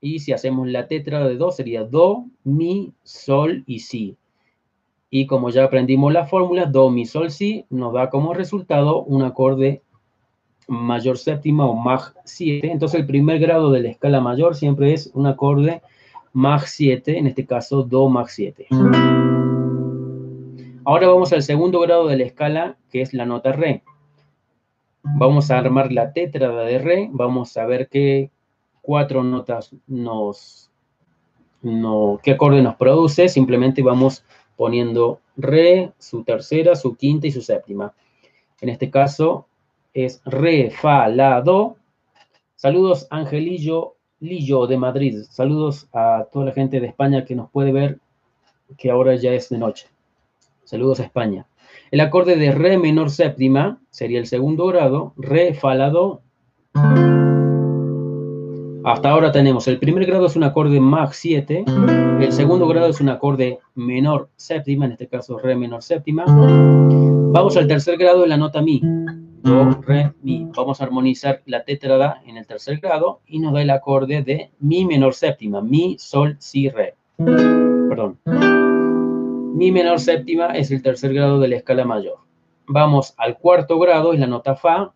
Y 0.01 0.19
si 0.19 0.33
hacemos 0.33 0.67
la 0.67 0.87
tétrada 0.87 1.27
de 1.27 1.35
Do, 1.35 1.51
sería 1.51 1.83
Do, 1.83 2.25
Mi, 2.43 2.93
Sol 3.03 3.63
y 3.65 3.79
Si. 3.79 4.17
Y 5.09 5.27
como 5.27 5.49
ya 5.49 5.63
aprendimos 5.63 6.13
la 6.13 6.25
fórmula, 6.25 6.65
Do, 6.65 6.89
Mi, 6.89 7.05
Sol, 7.05 7.31
Si, 7.31 7.65
nos 7.69 7.93
da 7.93 8.09
como 8.09 8.33
resultado 8.33 9.03
un 9.03 9.23
acorde 9.23 9.81
mayor 10.67 11.17
séptima 11.17 11.65
o 11.65 11.75
Mag 11.75 12.13
7. 12.23 12.71
Entonces 12.71 12.99
el 12.99 13.05
primer 13.05 13.39
grado 13.39 13.71
de 13.71 13.81
la 13.81 13.89
escala 13.89 14.21
mayor 14.21 14.55
siempre 14.55 14.93
es 14.93 15.11
un 15.13 15.27
acorde 15.27 15.81
Mag 16.33 16.67
7, 16.67 17.17
en 17.17 17.27
este 17.27 17.45
caso 17.45 17.83
Do 17.83 18.09
Mag 18.09 18.29
7. 18.29 18.67
Ahora 20.87 21.07
vamos 21.07 21.33
al 21.33 21.41
segundo 21.41 21.79
grado 21.79 22.07
de 22.07 22.17
la 22.17 22.25
escala, 22.25 22.77
que 22.91 23.01
es 23.01 23.13
la 23.13 23.25
nota 23.25 23.51
Re. 23.51 23.83
Vamos 25.13 25.51
a 25.51 25.59
armar 25.59 25.91
la 25.91 26.11
tétrada 26.11 26.63
de 26.63 26.79
Re, 26.79 27.09
vamos 27.11 27.55
a 27.57 27.65
ver 27.65 27.87
qué 27.89 28.31
cuatro 28.81 29.23
notas 29.23 29.75
nos, 29.87 30.71
no, 31.61 32.19
qué 32.23 32.31
acorde 32.31 32.61
nos 32.61 32.75
produce, 32.75 33.29
simplemente 33.29 33.81
vamos 33.81 34.25
poniendo 34.57 35.19
Re, 35.37 35.93
su 35.99 36.23
tercera, 36.23 36.75
su 36.75 36.95
quinta 36.95 37.27
y 37.27 37.31
su 37.31 37.41
séptima. 37.41 37.93
En 38.61 38.69
este 38.69 38.89
caso, 38.89 39.47
es 39.93 40.21
re, 40.25 40.71
fa, 40.71 41.07
la, 41.07 41.41
do. 41.41 41.77
Saludos 42.55 43.07
Angelillo 43.09 43.95
Lillo 44.19 44.65
de 44.67 44.77
Madrid. 44.77 45.23
Saludos 45.29 45.87
a 45.93 46.27
toda 46.31 46.45
la 46.45 46.51
gente 46.51 46.79
de 46.79 46.87
España 46.87 47.25
que 47.25 47.35
nos 47.35 47.49
puede 47.49 47.71
ver, 47.71 47.99
que 48.77 48.91
ahora 48.91 49.15
ya 49.15 49.31
es 49.31 49.49
de 49.49 49.57
noche. 49.57 49.87
Saludos 50.63 50.99
a 50.99 51.03
España. 51.03 51.45
El 51.91 51.99
acorde 51.99 52.35
de 52.35 52.51
re 52.51 52.77
menor 52.77 53.09
séptima 53.09 53.79
sería 53.89 54.19
el 54.19 54.25
segundo 54.25 54.67
grado, 54.67 55.13
re, 55.17 55.53
fa, 55.53 55.75
la, 55.75 55.89
do. 55.89 56.21
Hasta 58.83 59.09
ahora 59.09 59.31
tenemos, 59.31 59.67
el 59.67 59.79
primer 59.79 60.05
grado 60.05 60.27
es 60.27 60.35
un 60.35 60.43
acorde 60.43 60.79
mag 60.79 61.13
7, 61.13 61.65
el 62.19 62.31
segundo 62.31 62.67
grado 62.67 62.87
es 62.87 63.01
un 63.01 63.09
acorde 63.09 63.59
menor 63.73 64.29
séptima, 64.35 64.85
en 64.85 64.91
este 64.91 65.07
caso 65.07 65.39
re 65.39 65.55
menor 65.55 65.81
séptima. 65.81 66.25
Vamos 66.27 67.57
al 67.57 67.67
tercer 67.67 67.97
grado 67.97 68.21
de 68.21 68.27
la 68.27 68.37
nota 68.37 68.61
mi. 68.61 68.81
Do, 69.45 69.79
Re, 69.85 70.11
Mi. 70.23 70.47
Vamos 70.57 70.81
a 70.81 70.85
armonizar 70.85 71.43
la 71.45 71.63
tétrada 71.63 72.19
en 72.25 72.37
el 72.37 72.47
tercer 72.47 72.79
grado 72.79 73.21
y 73.27 73.37
nos 73.37 73.53
da 73.53 73.61
el 73.61 73.69
acorde 73.69 74.23
de 74.23 74.49
Mi 74.59 74.85
menor 74.85 75.13
séptima, 75.13 75.61
Mi, 75.61 75.97
Sol, 75.99 76.35
Si, 76.39 76.67
Re. 76.67 76.95
Perdón. 77.17 78.17
Mi 79.55 79.71
menor 79.71 80.01
séptima 80.01 80.47
es 80.47 80.69
el 80.69 80.81
tercer 80.81 81.13
grado 81.13 81.39
de 81.39 81.47
la 81.47 81.55
escala 81.55 81.85
mayor. 81.85 82.17
Vamos 82.67 83.13
al 83.15 83.37
cuarto 83.37 83.79
grado, 83.79 84.11
es 84.11 84.19
la 84.19 84.27
nota 84.27 84.57
Fa, 84.57 84.93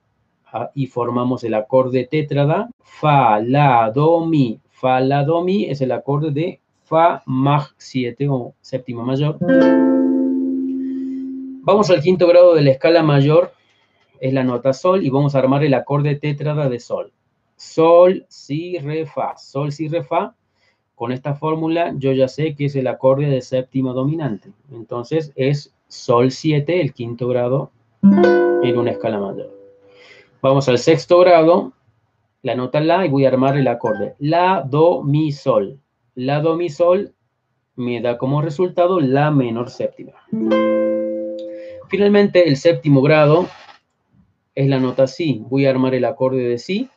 ah, 0.52 0.70
y 0.76 0.88
formamos 0.88 1.46
el 1.46 1.54
acorde 1.54 2.06
tétrada. 2.12 2.70
Fa, 2.82 3.40
La, 3.40 3.90
Do, 3.90 4.26
Mi. 4.26 4.60
Fa, 4.70 5.00
La, 5.00 5.24
Do, 5.24 5.42
Mi 5.46 5.64
es 5.64 5.80
el 5.80 5.94
acorde 5.94 6.32
de 6.32 6.60
Fa, 6.84 7.24
Mag 7.26 7.68
7 7.78 8.28
o 8.28 8.54
séptima 8.60 9.06
mayor. 9.06 9.38
Vamos 11.62 11.90
al 11.90 12.02
quinto 12.02 12.28
grado 12.28 12.54
de 12.54 12.62
la 12.62 12.72
escala 12.72 13.02
mayor, 13.02 13.54
es 14.20 14.34
la 14.34 14.44
nota 14.44 14.74
sol 14.74 15.06
y 15.06 15.10
vamos 15.10 15.36
a 15.36 15.40
armar 15.40 15.64
el 15.64 15.74
acorde 15.74 16.16
tétrada 16.16 16.68
de 16.68 16.82
sol. 16.82 17.14
Sol, 17.56 18.26
si, 18.28 18.78
re, 18.80 19.06
fa. 19.06 19.38
Sol, 19.38 19.72
si, 19.72 19.88
re, 19.88 20.04
fa. 20.04 20.36
Con 21.00 21.14
esta 21.14 21.34
fórmula 21.34 21.94
yo 21.96 22.12
ya 22.12 22.28
sé 22.28 22.56
que 22.56 22.66
es 22.66 22.76
el 22.76 22.86
acorde 22.88 23.28
de 23.28 23.40
séptima 23.40 23.94
dominante. 23.94 24.52
Entonces 24.70 25.32
es 25.38 25.74
sol 25.88 26.30
7, 26.30 26.82
el 26.82 26.92
quinto 26.92 27.30
grado, 27.30 27.72
en 28.04 28.78
una 28.78 28.92
escala 28.92 29.18
mayor. 29.18 29.50
Vamos 30.42 30.68
al 30.68 30.78
sexto 30.78 31.18
grado, 31.20 31.72
la 32.42 32.54
nota 32.56 32.82
la 32.82 33.06
y 33.06 33.10
voy 33.10 33.24
a 33.24 33.30
armar 33.30 33.56
el 33.56 33.70
acorde. 33.70 34.16
La, 34.20 34.62
do, 34.70 35.02
mi, 35.02 35.32
sol. 35.32 35.80
La, 36.16 36.42
do, 36.42 36.58
mi, 36.58 36.68
sol 36.68 37.14
me 37.78 38.02
da 38.02 38.18
como 38.18 38.42
resultado 38.42 39.00
la 39.00 39.32
menor 39.32 39.70
séptima. 39.70 40.12
Finalmente, 41.88 42.46
el 42.46 42.58
séptimo 42.58 43.02
grado 43.02 43.48
es 44.54 44.68
la 44.68 44.82
nota 44.82 45.08
si. 45.08 45.46
Voy 45.48 45.66
a 45.66 45.70
armar 45.70 45.96
el 45.96 46.04
acorde 46.04 46.44
de 46.44 46.58
si. 46.58 46.90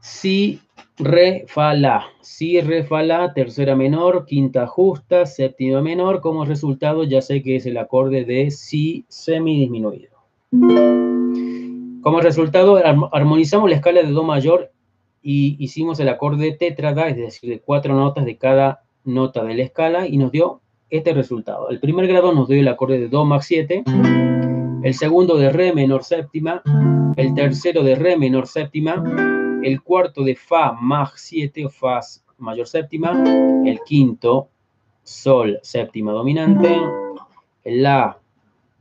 Si, 0.00 0.60
re, 0.98 1.44
fa, 1.46 1.74
la. 1.74 2.04
Si, 2.20 2.60
re, 2.60 2.84
fa, 2.84 3.02
la, 3.02 3.32
tercera 3.32 3.76
menor, 3.76 4.24
quinta 4.26 4.66
justa, 4.66 5.26
séptima 5.26 5.80
menor. 5.80 6.20
Como 6.20 6.44
resultado 6.44 7.04
ya 7.04 7.22
sé 7.22 7.42
que 7.42 7.56
es 7.56 7.66
el 7.66 7.78
acorde 7.78 8.24
de 8.24 8.50
si 8.50 9.04
semidisminuido. 9.08 10.16
Como 12.02 12.20
resultado 12.20 12.80
armonizamos 13.12 13.68
la 13.68 13.76
escala 13.76 14.02
de 14.02 14.12
do 14.12 14.22
mayor 14.22 14.70
y 15.22 15.56
hicimos 15.58 15.98
el 15.98 16.08
acorde 16.08 16.52
tétrada, 16.52 17.08
es 17.08 17.16
decir, 17.16 17.50
de 17.50 17.60
cuatro 17.60 17.94
notas 17.94 18.24
de 18.24 18.36
cada 18.38 18.84
nota 19.04 19.42
de 19.44 19.54
la 19.54 19.62
escala 19.64 20.06
y 20.06 20.16
nos 20.16 20.30
dio 20.30 20.60
este 20.88 21.12
resultado. 21.12 21.68
El 21.68 21.80
primer 21.80 22.06
grado 22.06 22.32
nos 22.32 22.48
dio 22.48 22.60
el 22.60 22.68
acorde 22.68 23.00
de 23.00 23.08
do 23.08 23.24
max 23.24 23.46
7 23.46 23.82
el 24.86 24.94
segundo 24.94 25.36
de 25.36 25.50
re 25.50 25.72
menor 25.72 26.04
séptima, 26.04 26.62
el 27.16 27.34
tercero 27.34 27.82
de 27.82 27.96
re 27.96 28.16
menor 28.16 28.46
séptima, 28.46 29.02
el 29.66 29.82
cuarto 29.82 30.22
de 30.22 30.36
fa 30.36 30.74
mag 30.80 31.10
7 31.16 31.66
o 31.66 31.70
fa 31.70 31.98
mayor 32.38 32.68
séptima, 32.68 33.10
el 33.66 33.80
quinto 33.84 34.48
sol 35.02 35.58
séptima 35.60 36.12
dominante, 36.12 36.80
la, 37.64 38.16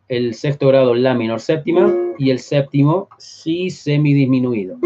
el 0.07 0.35
sexto 0.35 0.67
grado 0.67 0.93
la 0.93 1.15
menor 1.15 1.39
séptima 1.39 1.91
y 2.19 2.29
el 2.29 2.37
séptimo 2.37 3.09
si 3.17 3.71
semidisminuido. 3.71 4.77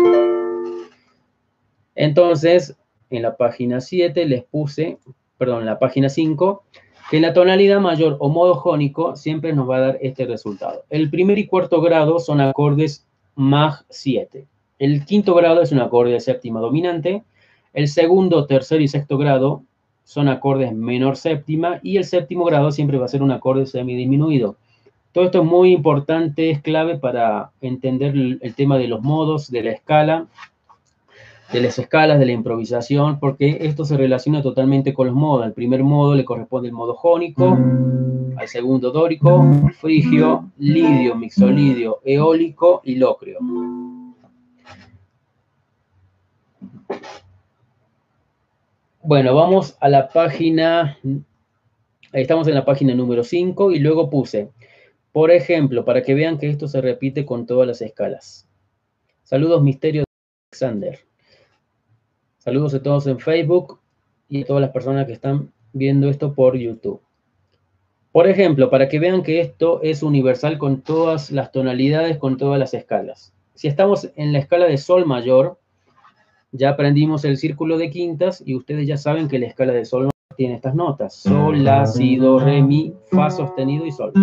Entonces, 1.96 2.78
en 3.10 3.22
la 3.22 3.36
página 3.36 3.82
7 3.82 4.26
les 4.26 4.46
puse, 4.46 5.00
perdón, 5.38 5.62
en 5.62 5.66
la 5.66 5.80
página 5.80 6.08
5 6.08 6.64
que 7.12 7.20
la 7.20 7.34
tonalidad 7.34 7.82
mayor 7.82 8.16
o 8.22 8.30
modo 8.30 8.56
jónico 8.56 9.18
siempre 9.18 9.52
nos 9.52 9.70
va 9.70 9.78
a 9.78 9.82
dar 9.82 9.98
este 10.02 10.26
resultado. 10.26 10.86
El 10.90 11.10
primer 11.10 11.38
y 11.40 11.46
cuarto 11.46 11.82
grado 11.82 12.20
son 12.20 12.40
acordes 12.40 13.06
Maj 13.36 13.82
7. 13.90 14.48
El 14.80 15.06
quinto 15.06 15.36
grado 15.36 15.62
es 15.62 15.72
un 15.72 15.80
acorde 15.80 16.14
de 16.14 16.22
séptima 16.22 16.62
dominante. 16.62 17.24
El 17.74 17.90
segundo, 17.90 18.46
tercero 18.46 18.82
y 18.82 18.88
sexto 18.88 19.18
grado 19.18 19.64
son 20.06 20.30
acordes 20.30 20.74
menor 20.74 21.18
séptima. 21.18 21.80
Y 21.84 21.98
el 21.98 22.06
séptimo 22.06 22.46
grado 22.46 22.72
siempre 22.72 22.98
va 22.98 23.06
a 23.06 23.10
ser 23.10 23.22
un 23.22 23.32
acorde 23.32 23.66
semidisminuido. 23.66 24.56
Todo 25.12 25.26
esto 25.26 25.42
es 25.42 25.46
muy 25.46 25.74
importante, 25.74 26.50
es 26.50 26.62
clave 26.62 26.98
para 26.98 27.52
entender 27.62 28.16
el 28.16 28.56
tema 28.56 28.78
de 28.78 28.88
los 28.88 29.02
modos, 29.02 29.52
de 29.52 29.64
la 29.64 29.72
escala, 29.72 30.28
de 31.52 31.62
las 31.62 31.80
escalas, 31.80 32.20
de 32.20 32.28
la 32.28 32.32
improvisación, 32.32 33.20
porque 33.20 33.58
esto 33.62 33.86
se 33.86 33.98
relaciona 33.98 34.42
totalmente 34.42 34.94
con 34.94 35.08
los 35.08 35.16
modos. 35.16 35.46
Al 35.46 35.54
primer 35.54 35.84
modo 35.84 36.14
le 36.16 36.26
corresponde 36.26 36.70
el 36.70 36.74
modo 36.74 36.94
jónico, 36.94 37.58
al 38.38 38.48
segundo 38.48 38.92
dórico, 38.92 39.44
frigio, 39.80 40.46
lidio, 40.58 41.16
mixolidio, 41.16 42.00
eólico 42.06 42.82
y 42.84 42.96
locrio. 42.96 43.40
Bueno, 49.02 49.34
vamos 49.34 49.78
a 49.80 49.90
la 49.90 50.10
página, 50.10 51.00
estamos 52.12 52.48
en 52.48 52.54
la 52.54 52.66
página 52.66 52.94
número 52.94 53.24
5 53.24 53.72
y 53.72 53.80
luego 53.80 54.10
puse, 54.10 54.52
por 55.12 55.32
ejemplo, 55.32 55.86
para 55.86 56.04
que 56.04 56.14
vean 56.14 56.38
que 56.38 56.50
esto 56.50 56.68
se 56.68 56.82
repite 56.82 57.26
con 57.26 57.46
todas 57.46 57.68
las 57.68 57.82
escalas. 57.82 58.48
Saludos, 59.24 59.64
Misterio 59.64 60.02
de 60.02 60.06
Alexander. 60.52 61.00
Saludos 62.40 62.74
a 62.74 62.84
todos 62.84 63.08
en 63.08 63.20
Facebook 63.20 63.80
y 64.28 64.44
a 64.44 64.46
todas 64.46 64.62
las 64.62 64.72
personas 64.72 65.08
que 65.08 65.14
están 65.14 65.52
viendo 65.74 66.10
esto 66.10 66.34
por 66.34 66.58
YouTube. 66.58 67.02
Por 68.12 68.28
ejemplo, 68.28 68.70
para 68.70 68.90
que 68.90 69.00
vean 69.00 69.24
que 69.24 69.40
esto 69.40 69.82
es 69.82 70.04
universal 70.04 70.58
con 70.58 70.82
todas 70.82 71.32
las 71.32 71.52
tonalidades, 71.52 72.18
con 72.18 72.38
todas 72.38 72.60
las 72.60 72.74
escalas. 72.74 73.34
Si 73.54 73.68
estamos 73.68 74.10
en 74.16 74.34
la 74.34 74.40
escala 74.40 74.66
de 74.66 74.78
Sol 74.78 75.06
mayor, 75.06 75.60
ya 76.52 76.70
aprendimos 76.70 77.26
el 77.26 77.38
círculo 77.38 77.78
de 77.78 77.90
quintas 77.90 78.42
y 78.46 78.56
ustedes 78.56 78.88
ya 78.88 78.98
saben 78.98 79.28
que 79.28 79.40
la 79.40 79.48
escala 79.48 79.74
de 79.74 79.86
Sol 79.86 80.10
tiene 80.36 80.56
estas 80.56 80.74
notas. 80.74 81.16
Sol, 81.16 81.64
La, 81.64 81.86
Si, 81.86 82.16
Do, 82.16 82.40
Re, 82.40 82.62
Mi, 82.62 82.94
Fa 83.12 83.30
sostenido 83.30 83.86
y 83.86 83.92
Sol. 83.92 84.14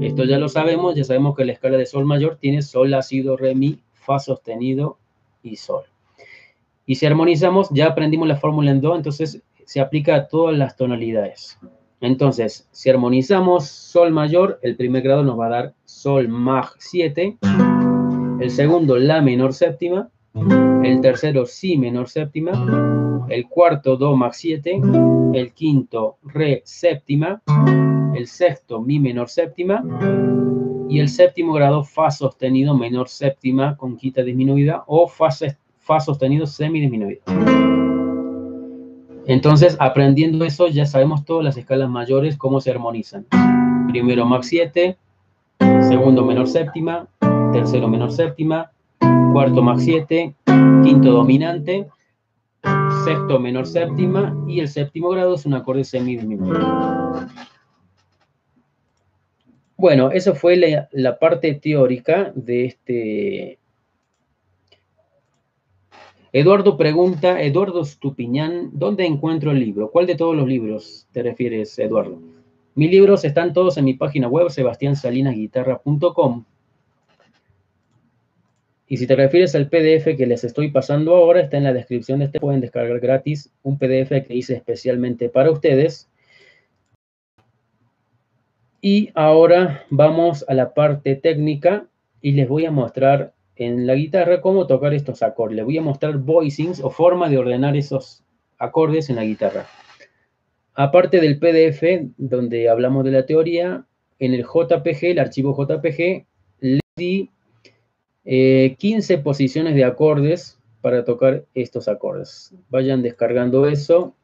Esto 0.00 0.24
ya 0.24 0.38
lo 0.38 0.48
sabemos, 0.48 0.94
ya 0.94 1.04
sabemos 1.04 1.34
que 1.34 1.44
la 1.44 1.52
escala 1.52 1.76
de 1.76 1.86
Sol 1.86 2.04
mayor 2.04 2.36
tiene 2.36 2.62
Sol, 2.62 2.90
La, 2.90 3.02
Si, 3.02 3.20
Do, 3.20 3.36
Re, 3.36 3.54
Mi, 3.54 3.80
Fa 3.92 4.18
sostenido 4.18 4.98
y 5.42 5.56
Sol. 5.56 5.84
Y 6.86 6.96
si 6.96 7.06
armonizamos, 7.06 7.70
ya 7.70 7.86
aprendimos 7.86 8.28
la 8.28 8.36
fórmula 8.36 8.70
en 8.70 8.80
Do, 8.80 8.94
entonces 8.94 9.42
se 9.64 9.80
aplica 9.80 10.14
a 10.14 10.28
todas 10.28 10.56
las 10.56 10.76
tonalidades. 10.76 11.58
Entonces, 12.00 12.68
si 12.70 12.90
armonizamos 12.90 13.66
Sol 13.66 14.12
mayor, 14.12 14.58
el 14.62 14.76
primer 14.76 15.02
grado 15.02 15.24
nos 15.24 15.40
va 15.40 15.46
a 15.46 15.50
dar 15.50 15.74
Sol 15.86 16.28
Maj 16.28 16.72
7, 16.78 17.38
el 18.44 18.50
segundo 18.50 18.98
La 18.98 19.22
menor 19.22 19.54
séptima, 19.54 20.10
el 20.34 21.00
tercero 21.00 21.46
Si 21.46 21.78
menor 21.78 22.10
séptima, 22.10 23.24
el 23.30 23.48
cuarto 23.48 23.96
Do 23.96 24.14
Maj 24.16 24.34
7, 24.34 24.82
el 25.32 25.54
quinto 25.54 26.18
Re 26.24 26.60
séptima, 26.62 27.40
el 28.14 28.26
sexto 28.26 28.82
Mi 28.82 28.98
menor 28.98 29.30
séptima, 29.30 29.82
y 30.90 31.00
el 31.00 31.08
séptimo 31.08 31.54
grado 31.54 31.84
Fa 31.84 32.10
sostenido 32.10 32.76
menor 32.76 33.08
séptima 33.08 33.78
con 33.78 33.96
quita 33.96 34.22
disminuida 34.22 34.84
o 34.88 35.08
Fa, 35.08 35.30
fa 35.78 36.00
sostenido 36.00 36.44
semidisminuido. 36.44 37.22
Entonces, 39.26 39.74
aprendiendo 39.80 40.44
eso, 40.44 40.68
ya 40.68 40.84
sabemos 40.84 41.24
todas 41.24 41.44
las 41.46 41.56
escalas 41.56 41.88
mayores, 41.88 42.36
cómo 42.36 42.60
se 42.60 42.72
armonizan. 42.72 43.24
Primero 43.88 44.26
Maj 44.26 44.42
7, 44.42 44.98
segundo 45.88 46.26
menor 46.26 46.46
séptima, 46.46 47.08
tercero 47.54 47.86
menor 47.86 48.10
séptima, 48.10 48.72
cuarto 49.32 49.62
Maj 49.62 49.78
7, 49.78 50.34
quinto 50.82 51.12
dominante, 51.12 51.86
sexto 53.04 53.38
menor 53.38 53.64
séptima 53.68 54.36
y 54.48 54.58
el 54.58 54.66
séptimo 54.66 55.10
grado 55.10 55.36
es 55.36 55.46
un 55.46 55.54
acorde 55.54 55.84
semidisminuido. 55.84 57.28
Bueno, 59.76 60.10
eso 60.10 60.34
fue 60.34 60.88
la, 60.90 61.18
parte 61.20 61.54
teórica 61.54 62.32
de 62.34 62.64
este... 62.64 63.60
Eduardo 66.32 66.76
pregunta, 66.76 67.40
Eduardo 67.40 67.84
Stupiñán, 67.84 68.70
¿dónde 68.72 69.06
encuentro 69.06 69.52
el 69.52 69.60
libro? 69.60 69.92
¿Cuál 69.92 70.06
de 70.06 70.16
todos 70.16 70.34
los 70.34 70.48
libros 70.48 71.06
te 71.12 71.22
refieres, 71.22 71.78
Eduardo? 71.78 72.18
Mis 72.74 72.90
libros 72.90 73.24
están 73.24 73.52
todos 73.52 73.76
en 73.76 73.84
mi 73.84 73.94
página 73.94 74.26
web, 74.26 74.50
sebastiansalinasguitarra.com. 74.50 76.44
Y 78.86 78.98
si 78.98 79.06
te 79.06 79.16
refieres 79.16 79.54
al 79.54 79.68
PDF 79.68 80.16
que 80.16 80.26
les 80.26 80.44
estoy 80.44 80.70
pasando 80.70 81.14
ahora, 81.14 81.40
está 81.40 81.56
en 81.56 81.64
la 81.64 81.72
descripción 81.72 82.18
de 82.18 82.26
este. 82.26 82.40
Pueden 82.40 82.60
descargar 82.60 83.00
gratis 83.00 83.52
un 83.62 83.78
PDF 83.78 84.26
que 84.26 84.34
hice 84.34 84.54
especialmente 84.54 85.28
para 85.28 85.50
ustedes. 85.50 86.10
Y 88.82 89.10
ahora 89.14 89.86
vamos 89.88 90.44
a 90.46 90.52
la 90.52 90.74
parte 90.74 91.16
técnica 91.16 91.88
y 92.20 92.32
les 92.32 92.46
voy 92.46 92.66
a 92.66 92.70
mostrar 92.70 93.32
en 93.56 93.86
la 93.86 93.94
guitarra 93.94 94.42
cómo 94.42 94.66
tocar 94.66 94.92
estos 94.92 95.22
acordes. 95.22 95.56
Les 95.56 95.64
voy 95.64 95.78
a 95.78 95.82
mostrar 95.82 96.18
voicings 96.18 96.80
o 96.80 96.90
forma 96.90 97.30
de 97.30 97.38
ordenar 97.38 97.76
esos 97.76 98.24
acordes 98.58 99.08
en 99.08 99.16
la 99.16 99.24
guitarra. 99.24 99.66
Aparte 100.74 101.20
del 101.20 101.38
PDF, 101.38 102.12
donde 102.18 102.68
hablamos 102.68 103.04
de 103.04 103.12
la 103.12 103.24
teoría, 103.24 103.86
en 104.18 104.34
el 104.34 104.42
JPG, 104.42 105.04
el 105.04 105.18
archivo 105.18 105.56
JPG, 105.56 106.26
le 106.60 106.80
di 106.96 107.30
15 108.24 109.14
eh, 109.14 109.18
posiciones 109.18 109.74
de 109.74 109.84
acordes 109.84 110.58
para 110.80 111.04
tocar 111.04 111.44
estos 111.54 111.88
acordes. 111.88 112.54
Vayan 112.70 113.02
descargando 113.02 113.66
eso, 113.66 114.14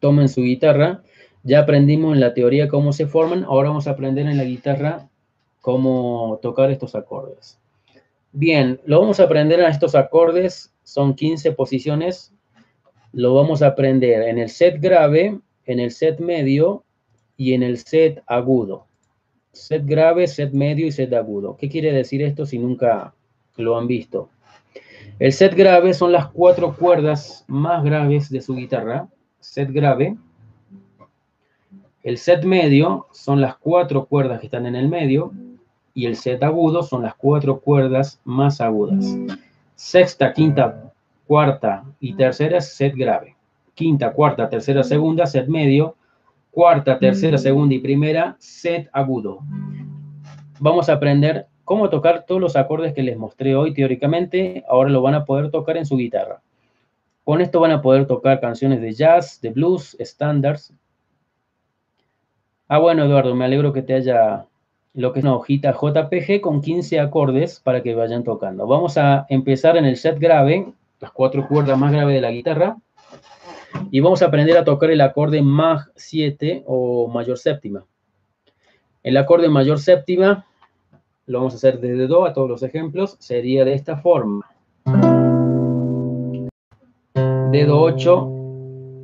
tomen 0.00 0.28
su 0.28 0.42
guitarra 0.42 1.02
ya 1.48 1.60
aprendimos 1.60 2.14
en 2.14 2.20
la 2.20 2.34
teoría 2.34 2.68
cómo 2.68 2.92
se 2.92 3.06
forman, 3.06 3.44
ahora 3.44 3.68
vamos 3.68 3.86
a 3.86 3.92
aprender 3.92 4.26
en 4.26 4.36
la 4.36 4.44
guitarra 4.44 5.08
cómo 5.60 6.38
tocar 6.42 6.70
estos 6.70 6.94
acordes. 6.94 7.58
Bien, 8.32 8.80
lo 8.84 9.00
vamos 9.00 9.20
a 9.20 9.24
aprender 9.24 9.60
a 9.62 9.70
estos 9.70 9.94
acordes, 9.94 10.74
son 10.82 11.14
15 11.14 11.52
posiciones. 11.52 12.34
Lo 13.12 13.34
vamos 13.34 13.62
a 13.62 13.68
aprender 13.68 14.28
en 14.28 14.38
el 14.38 14.50
set 14.50 14.80
grave, 14.80 15.40
en 15.64 15.80
el 15.80 15.90
set 15.90 16.18
medio 16.20 16.84
y 17.36 17.54
en 17.54 17.62
el 17.62 17.78
set 17.78 18.22
agudo. 18.26 18.86
Set 19.58 19.84
grave, 19.84 20.28
set 20.28 20.52
medio 20.52 20.86
y 20.86 20.92
set 20.92 21.12
agudo. 21.12 21.56
¿Qué 21.56 21.68
quiere 21.68 21.92
decir 21.92 22.22
esto 22.22 22.46
si 22.46 22.58
nunca 22.58 23.12
lo 23.56 23.76
han 23.76 23.88
visto? 23.88 24.30
El 25.18 25.32
set 25.32 25.54
grave 25.56 25.94
son 25.94 26.12
las 26.12 26.28
cuatro 26.28 26.76
cuerdas 26.76 27.44
más 27.48 27.82
graves 27.82 28.30
de 28.30 28.40
su 28.40 28.54
guitarra. 28.54 29.08
Set 29.40 29.72
grave. 29.72 30.16
El 32.04 32.18
set 32.18 32.44
medio 32.44 33.08
son 33.12 33.40
las 33.40 33.56
cuatro 33.56 34.06
cuerdas 34.06 34.38
que 34.38 34.46
están 34.46 34.64
en 34.64 34.76
el 34.76 34.88
medio 34.88 35.32
y 35.92 36.06
el 36.06 36.14
set 36.14 36.40
agudo 36.44 36.84
son 36.84 37.02
las 37.02 37.16
cuatro 37.16 37.58
cuerdas 37.58 38.20
más 38.24 38.60
agudas. 38.60 39.04
Sexta, 39.74 40.32
quinta, 40.32 40.92
cuarta 41.26 41.84
y 41.98 42.14
tercera 42.14 42.60
set 42.60 42.94
grave. 42.94 43.34
Quinta, 43.74 44.12
cuarta, 44.12 44.48
tercera, 44.48 44.84
segunda, 44.84 45.26
set 45.26 45.48
medio. 45.48 45.96
Cuarta, 46.50 46.98
tercera, 46.98 47.38
segunda 47.38 47.74
y 47.74 47.78
primera, 47.78 48.36
set 48.38 48.88
agudo. 48.92 49.40
Vamos 50.60 50.88
a 50.88 50.94
aprender 50.94 51.46
cómo 51.64 51.88
tocar 51.90 52.24
todos 52.26 52.40
los 52.40 52.56
acordes 52.56 52.94
que 52.94 53.02
les 53.02 53.16
mostré 53.16 53.54
hoy 53.54 53.74
teóricamente. 53.74 54.64
Ahora 54.68 54.90
lo 54.90 55.02
van 55.02 55.14
a 55.14 55.24
poder 55.24 55.50
tocar 55.50 55.76
en 55.76 55.86
su 55.86 55.96
guitarra. 55.96 56.42
Con 57.24 57.40
esto 57.40 57.60
van 57.60 57.72
a 57.72 57.82
poder 57.82 58.06
tocar 58.06 58.40
canciones 58.40 58.80
de 58.80 58.92
jazz, 58.92 59.40
de 59.40 59.50
blues, 59.50 59.94
estándares, 59.98 60.72
Ah, 62.70 62.78
bueno, 62.78 63.04
Eduardo, 63.04 63.34
me 63.34 63.46
alegro 63.46 63.72
que 63.72 63.80
te 63.80 63.94
haya 63.94 64.44
lo 64.92 65.12
que 65.12 65.20
es 65.20 65.24
una 65.24 65.34
hojita 65.34 65.72
JPG 65.72 66.42
con 66.42 66.60
15 66.60 67.00
acordes 67.00 67.60
para 67.60 67.82
que 67.82 67.94
vayan 67.94 68.24
tocando. 68.24 68.66
Vamos 68.66 68.98
a 68.98 69.24
empezar 69.30 69.78
en 69.78 69.86
el 69.86 69.96
set 69.96 70.18
grave, 70.18 70.66
las 71.00 71.10
cuatro 71.12 71.48
cuerdas 71.48 71.78
más 71.78 71.92
graves 71.92 72.14
de 72.14 72.20
la 72.20 72.30
guitarra, 72.30 72.76
y 73.90 74.00
vamos 74.00 74.22
a 74.22 74.26
aprender 74.26 74.56
a 74.56 74.64
tocar 74.64 74.90
el 74.90 75.00
acorde 75.00 75.42
Maj 75.42 75.88
7 75.96 76.64
o 76.66 77.08
mayor 77.08 77.38
séptima. 77.38 77.84
El 79.02 79.16
acorde 79.16 79.48
mayor 79.48 79.78
séptima, 79.78 80.46
lo 81.26 81.38
vamos 81.38 81.54
a 81.54 81.56
hacer 81.56 81.80
desde 81.80 82.06
Do 82.06 82.26
a 82.26 82.32
todos 82.32 82.48
los 82.48 82.62
ejemplos, 82.62 83.16
sería 83.18 83.64
de 83.64 83.74
esta 83.74 83.96
forma. 83.96 84.46
Dedo 87.50 87.80
8 87.80 88.32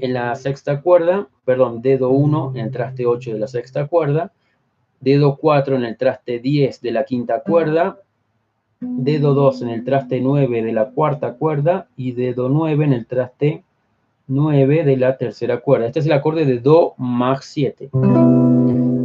en 0.00 0.12
la 0.12 0.34
sexta 0.34 0.82
cuerda, 0.82 1.28
perdón, 1.44 1.80
dedo 1.80 2.10
1 2.10 2.52
en 2.54 2.60
el 2.60 2.70
traste 2.70 3.06
8 3.06 3.32
de 3.32 3.38
la 3.38 3.48
sexta 3.48 3.86
cuerda, 3.86 4.32
dedo 5.00 5.36
4 5.36 5.76
en 5.76 5.84
el 5.84 5.96
traste 5.96 6.40
10 6.40 6.80
de 6.80 6.90
la 6.90 7.04
quinta 7.04 7.40
cuerda, 7.40 7.98
dedo 8.80 9.34
2 9.34 9.62
en 9.62 9.68
el 9.70 9.84
traste 9.84 10.20
9 10.20 10.62
de 10.62 10.72
la 10.72 10.90
cuarta 10.90 11.34
cuerda. 11.34 11.88
Y 11.96 12.12
dedo 12.12 12.48
9 12.48 12.84
en 12.84 12.92
el 12.92 13.06
traste 13.06 13.62
9 14.26 14.84
de 14.84 14.96
la 14.96 15.16
tercera 15.16 15.60
cuerda. 15.60 15.86
Este 15.86 16.00
es 16.00 16.06
el 16.06 16.12
acorde 16.12 16.46
de 16.46 16.58
Do 16.58 16.94
más 16.96 17.44
7. 17.44 17.90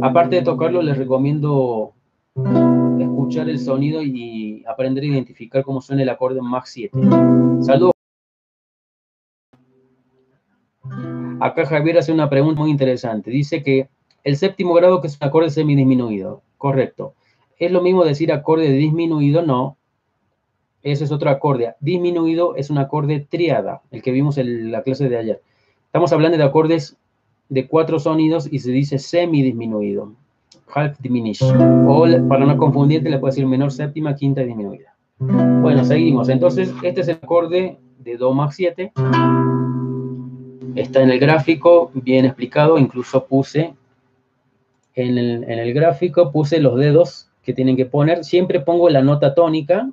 Aparte 0.02 0.36
de 0.36 0.42
tocarlo, 0.42 0.80
les 0.82 0.96
recomiendo 0.96 1.92
escuchar 2.98 3.48
el 3.48 3.58
sonido 3.58 4.02
y 4.02 4.64
aprender 4.66 5.04
a 5.04 5.08
identificar 5.08 5.62
cómo 5.62 5.80
suena 5.80 6.02
el 6.02 6.08
acorde 6.08 6.40
Mach 6.40 6.64
7. 6.64 6.98
Saludos. 7.60 7.92
Acá 11.40 11.66
Javier 11.66 11.98
hace 11.98 12.12
una 12.12 12.28
pregunta 12.28 12.60
muy 12.60 12.70
interesante. 12.70 13.30
Dice 13.30 13.62
que 13.62 13.88
el 14.24 14.36
séptimo 14.36 14.74
grado 14.74 15.00
que 15.00 15.06
es 15.08 15.18
un 15.20 15.26
acorde 15.26 15.50
semidisminuido. 15.50 16.42
Correcto. 16.56 17.14
¿Es 17.58 17.70
lo 17.70 17.82
mismo 17.82 18.04
decir 18.04 18.32
acorde 18.32 18.70
disminuido? 18.70 19.42
No. 19.42 19.76
Ese 20.82 21.04
es 21.04 21.12
otro 21.12 21.30
acorde. 21.30 21.74
Disminuido 21.80 22.56
es 22.56 22.70
un 22.70 22.78
acorde 22.78 23.26
triada, 23.28 23.82
el 23.90 24.02
que 24.02 24.12
vimos 24.12 24.38
en 24.38 24.72
la 24.72 24.82
clase 24.82 25.08
de 25.08 25.18
ayer. 25.18 25.42
Estamos 25.86 26.12
hablando 26.12 26.38
de 26.38 26.44
acordes 26.44 26.96
de 27.48 27.66
cuatro 27.66 27.98
sonidos 27.98 28.48
y 28.50 28.60
se 28.60 28.70
dice 28.70 28.98
semidisminuido. 28.98 30.12
Half 30.72 31.00
diminished. 31.00 31.46
O 31.86 32.06
para 32.28 32.46
no 32.46 32.56
confundirte 32.56 33.10
le 33.10 33.18
puedo 33.18 33.32
decir 33.32 33.46
menor 33.46 33.72
séptima, 33.72 34.14
quinta 34.14 34.42
disminuida. 34.42 34.94
Bueno, 35.18 35.84
seguimos. 35.84 36.28
Entonces, 36.28 36.72
este 36.82 37.02
es 37.02 37.08
el 37.08 37.16
acorde 37.16 37.76
de 37.98 38.16
Do 38.16 38.32
Max 38.32 38.54
7. 38.56 38.92
Está 40.76 41.02
en 41.02 41.10
el 41.10 41.18
gráfico, 41.18 41.90
bien 41.92 42.24
explicado. 42.24 42.78
Incluso 42.78 43.26
puse 43.26 43.74
en 44.94 45.18
el, 45.18 45.44
en 45.44 45.58
el 45.58 45.74
gráfico, 45.74 46.30
puse 46.32 46.60
los 46.60 46.76
dedos 46.76 47.28
que 47.42 47.52
tienen 47.52 47.76
que 47.76 47.84
poner. 47.84 48.24
Siempre 48.24 48.60
pongo 48.60 48.88
la 48.88 49.02
nota 49.02 49.34
tónica 49.34 49.90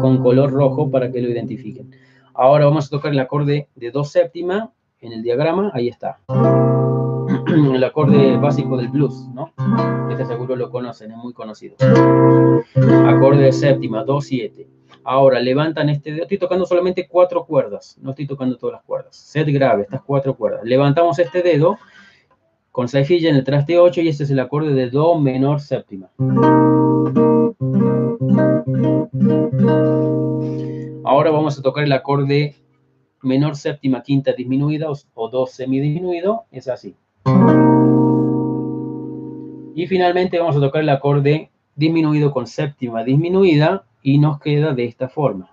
con 0.00 0.22
color 0.22 0.50
rojo 0.50 0.90
para 0.90 1.10
que 1.10 1.20
lo 1.20 1.28
identifiquen. 1.28 1.90
Ahora 2.34 2.64
vamos 2.64 2.86
a 2.86 2.90
tocar 2.90 3.12
el 3.12 3.18
acorde 3.18 3.68
de 3.74 3.90
Do 3.90 4.04
séptima 4.04 4.72
en 5.00 5.12
el 5.12 5.22
diagrama. 5.22 5.70
Ahí 5.74 5.88
está. 5.88 6.18
El 7.46 7.82
acorde 7.84 8.36
básico 8.36 8.76
del 8.76 8.88
blues, 8.88 9.28
¿no? 9.32 9.52
Este 10.10 10.26
seguro 10.26 10.56
lo 10.56 10.70
conocen, 10.70 11.12
es 11.12 11.16
muy 11.16 11.32
conocido. 11.32 11.76
Acorde 13.06 13.44
de 13.44 13.52
séptima, 13.52 14.04
Do, 14.04 14.20
7. 14.20 14.68
Ahora 15.04 15.40
levantan 15.40 15.88
este 15.88 16.12
dedo, 16.12 16.22
estoy 16.24 16.38
tocando 16.38 16.66
solamente 16.66 17.08
cuatro 17.08 17.44
cuerdas, 17.44 17.96
no 18.02 18.10
estoy 18.10 18.26
tocando 18.26 18.56
todas 18.56 18.74
las 18.74 18.82
cuerdas. 18.82 19.16
Set 19.16 19.48
grave, 19.48 19.82
estas 19.82 20.02
cuatro 20.02 20.34
cuerdas. 20.34 20.60
Levantamos 20.64 21.18
este 21.18 21.42
dedo 21.42 21.78
con 22.70 22.88
cejilla 22.88 23.30
en 23.30 23.36
el 23.36 23.44
traste 23.44 23.78
8 23.78 24.00
y 24.00 24.08
este 24.08 24.24
es 24.24 24.30
el 24.30 24.38
acorde 24.38 24.72
de 24.72 24.90
Do 24.90 25.18
menor 25.18 25.60
séptima. 25.60 26.10
Ahora 31.04 31.30
vamos 31.30 31.58
a 31.58 31.62
tocar 31.62 31.84
el 31.84 31.92
acorde 31.92 32.54
menor 33.22 33.56
séptima 33.56 34.02
quinta 34.02 34.32
disminuida 34.32 34.86
o 35.14 35.28
Do 35.28 35.46
semidisminuido, 35.46 36.44
es 36.50 36.68
así. 36.68 36.94
Y 39.74 39.86
finalmente 39.86 40.38
vamos 40.38 40.56
a 40.56 40.60
tocar 40.60 40.82
el 40.82 40.88
acorde 40.88 41.50
disminuido 41.74 42.30
con 42.32 42.46
séptima 42.46 43.02
disminuida 43.02 43.84
y 44.02 44.18
nos 44.18 44.38
queda 44.40 44.74
de 44.74 44.84
esta 44.84 45.08
forma. 45.08 45.50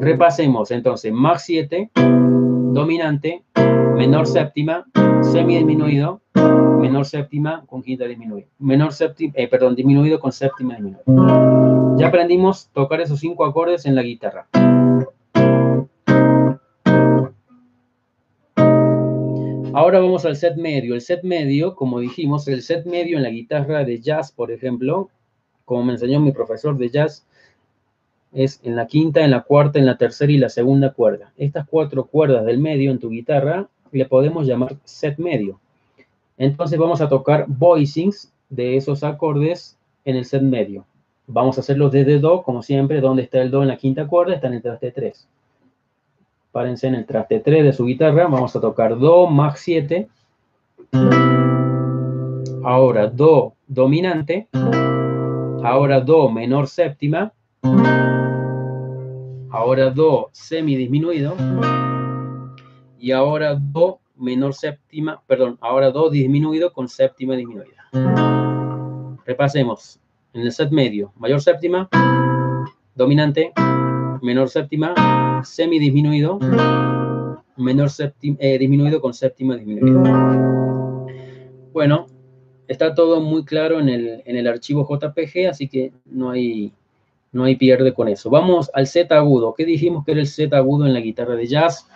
Repasemos 0.00 0.70
entonces, 0.70 1.12
Mach 1.12 1.38
7, 1.38 1.90
dominante, 1.94 3.42
menor 3.94 4.26
séptima, 4.26 4.86
semidisminuido, 5.22 6.20
menor 6.80 7.04
séptima 7.04 7.64
con 7.66 7.82
quinta 7.82 8.04
disminuida. 8.04 8.46
Menor 8.58 8.92
séptima, 8.92 9.32
eh, 9.36 9.48
perdón, 9.48 9.74
disminuido 9.74 10.20
con 10.20 10.32
séptima 10.32 10.74
disminuida. 10.74 11.96
Ya 11.98 12.08
aprendimos 12.08 12.68
tocar 12.72 13.00
esos 13.00 13.20
cinco 13.20 13.44
acordes 13.44 13.86
en 13.86 13.94
la 13.94 14.02
guitarra. 14.02 14.46
Ahora 19.72 20.00
vamos 20.00 20.24
al 20.24 20.36
set 20.36 20.56
medio. 20.56 20.94
El 20.94 21.00
set 21.00 21.22
medio, 21.22 21.76
como 21.76 22.00
dijimos, 22.00 22.48
el 22.48 22.62
set 22.62 22.86
medio 22.86 23.16
en 23.16 23.22
la 23.22 23.30
guitarra 23.30 23.84
de 23.84 24.00
jazz, 24.00 24.32
por 24.32 24.50
ejemplo, 24.50 25.10
como 25.64 25.84
me 25.84 25.92
enseñó 25.92 26.20
mi 26.20 26.32
profesor 26.32 26.76
de 26.76 26.90
jazz, 26.90 27.26
es 28.32 28.60
en 28.62 28.76
la 28.76 28.86
quinta, 28.86 29.22
en 29.22 29.30
la 29.30 29.42
cuarta, 29.42 29.78
en 29.78 29.86
la 29.86 29.96
tercera 29.96 30.32
y 30.32 30.38
la 30.38 30.48
segunda 30.48 30.92
cuerda. 30.92 31.32
Estas 31.36 31.66
cuatro 31.68 32.04
cuerdas 32.06 32.44
del 32.46 32.58
medio 32.58 32.90
en 32.90 32.98
tu 32.98 33.10
guitarra 33.10 33.68
le 33.92 34.06
podemos 34.06 34.46
llamar 34.46 34.76
set 34.84 35.18
medio. 35.18 35.60
Entonces 36.36 36.78
vamos 36.78 37.00
a 37.00 37.08
tocar 37.08 37.44
voicings 37.48 38.32
de 38.48 38.76
esos 38.76 39.04
acordes 39.04 39.76
en 40.04 40.16
el 40.16 40.24
set 40.24 40.42
medio. 40.42 40.84
Vamos 41.26 41.56
a 41.56 41.60
hacerlos 41.60 41.92
desde 41.92 42.18
Do, 42.18 42.42
como 42.42 42.62
siempre. 42.62 43.00
¿Dónde 43.00 43.22
está 43.22 43.40
el 43.40 43.50
Do 43.50 43.62
en 43.62 43.68
la 43.68 43.76
quinta 43.76 44.06
cuerda? 44.06 44.34
Está 44.34 44.48
en 44.48 44.54
el 44.54 44.62
traste 44.62 44.90
3. 44.90 45.28
Párense 46.50 46.88
en 46.88 46.96
el 46.96 47.06
traste 47.06 47.40
3 47.40 47.64
de 47.64 47.72
su 47.72 47.84
guitarra. 47.84 48.26
Vamos 48.26 48.56
a 48.56 48.60
tocar 48.60 48.98
Do, 48.98 49.28
Mach 49.28 49.56
7. 49.56 50.08
Ahora 52.64 53.06
Do 53.06 53.54
dominante. 53.68 54.48
Ahora 55.62 56.00
Do 56.00 56.30
menor 56.30 56.66
séptima. 56.66 57.32
Ahora 59.50 59.90
Do 59.90 60.30
semidisminuido. 60.32 61.36
Y 63.00 63.12
ahora 63.12 63.54
Do 63.54 64.00
menor 64.16 64.52
séptima, 64.52 65.22
perdón, 65.26 65.56
ahora 65.62 65.90
Do 65.90 66.10
disminuido 66.10 66.70
con 66.70 66.86
séptima 66.86 67.34
disminuida. 67.34 67.88
Repasemos. 69.24 69.98
En 70.34 70.42
el 70.42 70.52
set 70.52 70.70
medio, 70.70 71.12
mayor 71.16 71.40
séptima, 71.40 71.88
dominante, 72.94 73.52
menor 74.22 74.50
séptima, 74.50 75.42
semidisminuido, 75.44 76.38
menor 77.56 77.88
séptima, 77.90 78.36
eh, 78.38 78.58
disminuido 78.58 79.00
con 79.00 79.14
séptima 79.14 79.56
disminuida. 79.56 80.02
Bueno, 81.72 82.06
está 82.68 82.94
todo 82.94 83.20
muy 83.22 83.44
claro 83.44 83.80
en 83.80 83.88
el, 83.88 84.22
en 84.26 84.36
el 84.36 84.46
archivo 84.46 84.86
JPG, 84.86 85.48
así 85.48 85.68
que 85.68 85.92
no 86.04 86.30
hay, 86.30 86.72
no 87.32 87.44
hay 87.44 87.56
pierde 87.56 87.94
con 87.94 88.08
eso. 88.08 88.28
Vamos 88.28 88.70
al 88.74 88.86
Z 88.86 89.16
agudo. 89.16 89.54
¿Qué 89.54 89.64
dijimos 89.64 90.04
que 90.04 90.12
era 90.12 90.20
el 90.20 90.28
Z 90.28 90.54
agudo 90.54 90.86
en 90.86 90.92
la 90.92 91.00
guitarra 91.00 91.34
de 91.34 91.46
jazz? 91.46 91.88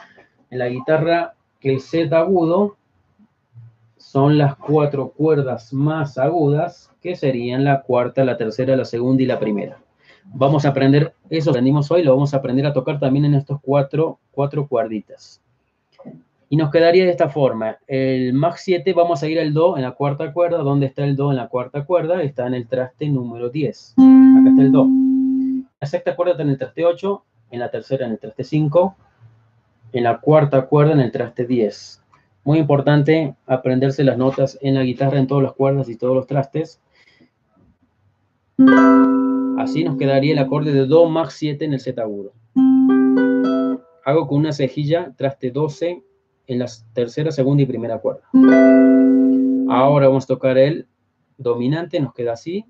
En 0.51 0.59
la 0.59 0.69
guitarra, 0.69 1.35
que 1.61 1.73
el 1.73 1.81
Z 1.81 2.17
agudo 2.17 2.77
son 3.97 4.39
las 4.39 4.57
cuatro 4.57 5.09
cuerdas 5.09 5.73
más 5.73 6.19
agudas, 6.19 6.91
que 7.01 7.17
serían 7.17 7.65
la 7.65 7.83
cuarta, 7.83 8.25
la 8.25 8.37
tercera, 8.37 8.77
la 8.77 8.85
segunda 8.85 9.23
y 9.23 9.27
la 9.27 9.39
primera. 9.39 9.79
Vamos 10.27 10.65
a 10.65 10.69
aprender, 10.69 11.15
eso 11.29 11.51
aprendimos 11.51 11.91
hoy, 11.91 12.03
lo 12.03 12.15
vamos 12.15 12.33
a 12.33 12.39
aprender 12.39 12.67
a 12.67 12.73
tocar 12.73 12.99
también 12.99 13.25
en 13.25 13.35
estos 13.35 13.61
cuatro, 13.61 14.19
cuatro 14.31 14.67
cuerditas. 14.67 15.41
Y 16.49 16.57
nos 16.57 16.71
quedaría 16.71 17.05
de 17.05 17.11
esta 17.11 17.29
forma. 17.29 17.79
El 17.87 18.33
Mach 18.33 18.57
7 18.59 18.93
vamos 18.93 19.23
a 19.23 19.29
ir 19.29 19.41
al 19.41 19.53
Do 19.53 19.77
en 19.77 19.83
la 19.83 19.93
cuarta 19.93 20.33
cuerda. 20.33 20.59
¿Dónde 20.59 20.87
está 20.87 21.03
el 21.05 21.17
Do 21.17 21.31
en 21.31 21.37
la 21.37 21.49
cuarta 21.49 21.85
cuerda? 21.85 22.23
Está 22.23 22.47
en 22.47 22.55
el 22.55 22.69
traste 22.69 23.09
número 23.09 23.49
10. 23.49 23.95
Acá 23.97 24.51
está 24.51 24.63
el 24.63 24.71
Do. 24.71 24.87
La 25.81 25.87
sexta 25.87 26.15
cuerda 26.15 26.33
está 26.33 26.43
en 26.45 26.51
el 26.51 26.59
traste 26.59 26.85
8, 26.85 27.25
en 27.51 27.61
la 27.61 27.71
tercera 27.71 28.07
en 28.07 28.13
el 28.13 28.19
traste 28.19 28.45
5, 28.45 28.97
en 29.95 30.03
la 30.03 30.19
cuarta 30.19 30.67
cuerda 30.67 30.93
en 30.93 31.01
el 31.01 31.13
traste 31.13 31.47
10. 31.47 32.03
Muy 32.43 32.59
importante 32.59 33.37
aprenderse 33.47 34.03
las 34.03 34.19
notas 34.19 34.59
en 34.61 34.75
la 34.75 34.83
guitarra 34.83 35.19
en 35.19 35.29
todas 35.29 35.45
las 35.45 35.53
cuerdas 35.53 35.89
y 35.89 35.97
todos 35.97 36.17
los 36.17 36.27
trastes. 36.27 36.81
Así 39.57 39.85
nos 39.85 39.97
quedaría 39.97 40.33
el 40.33 40.41
acorde 40.41 40.73
de 40.73 40.87
Do 40.87 41.09
Mach 41.09 41.31
7 41.31 41.65
en 41.65 41.75
el 41.75 41.81
Z 41.81 42.03
agudo. 42.03 42.33
Hago 44.05 44.27
con 44.27 44.39
una 44.39 44.53
cejilla 44.53 45.13
traste 45.17 45.53
12 45.53 46.03
en 46.49 46.59
la 46.59 46.67
tercera, 46.93 47.31
segunda 47.31 47.63
y 47.63 47.67
primera 47.67 47.99
cuerda. 47.99 48.29
Ahora 49.71 50.09
vamos 50.09 50.25
a 50.25 50.27
tocar 50.27 50.59
el 50.59 50.89
dominante, 51.39 52.01
nos 52.01 52.13
queda 52.13 52.33
así. 52.33 52.67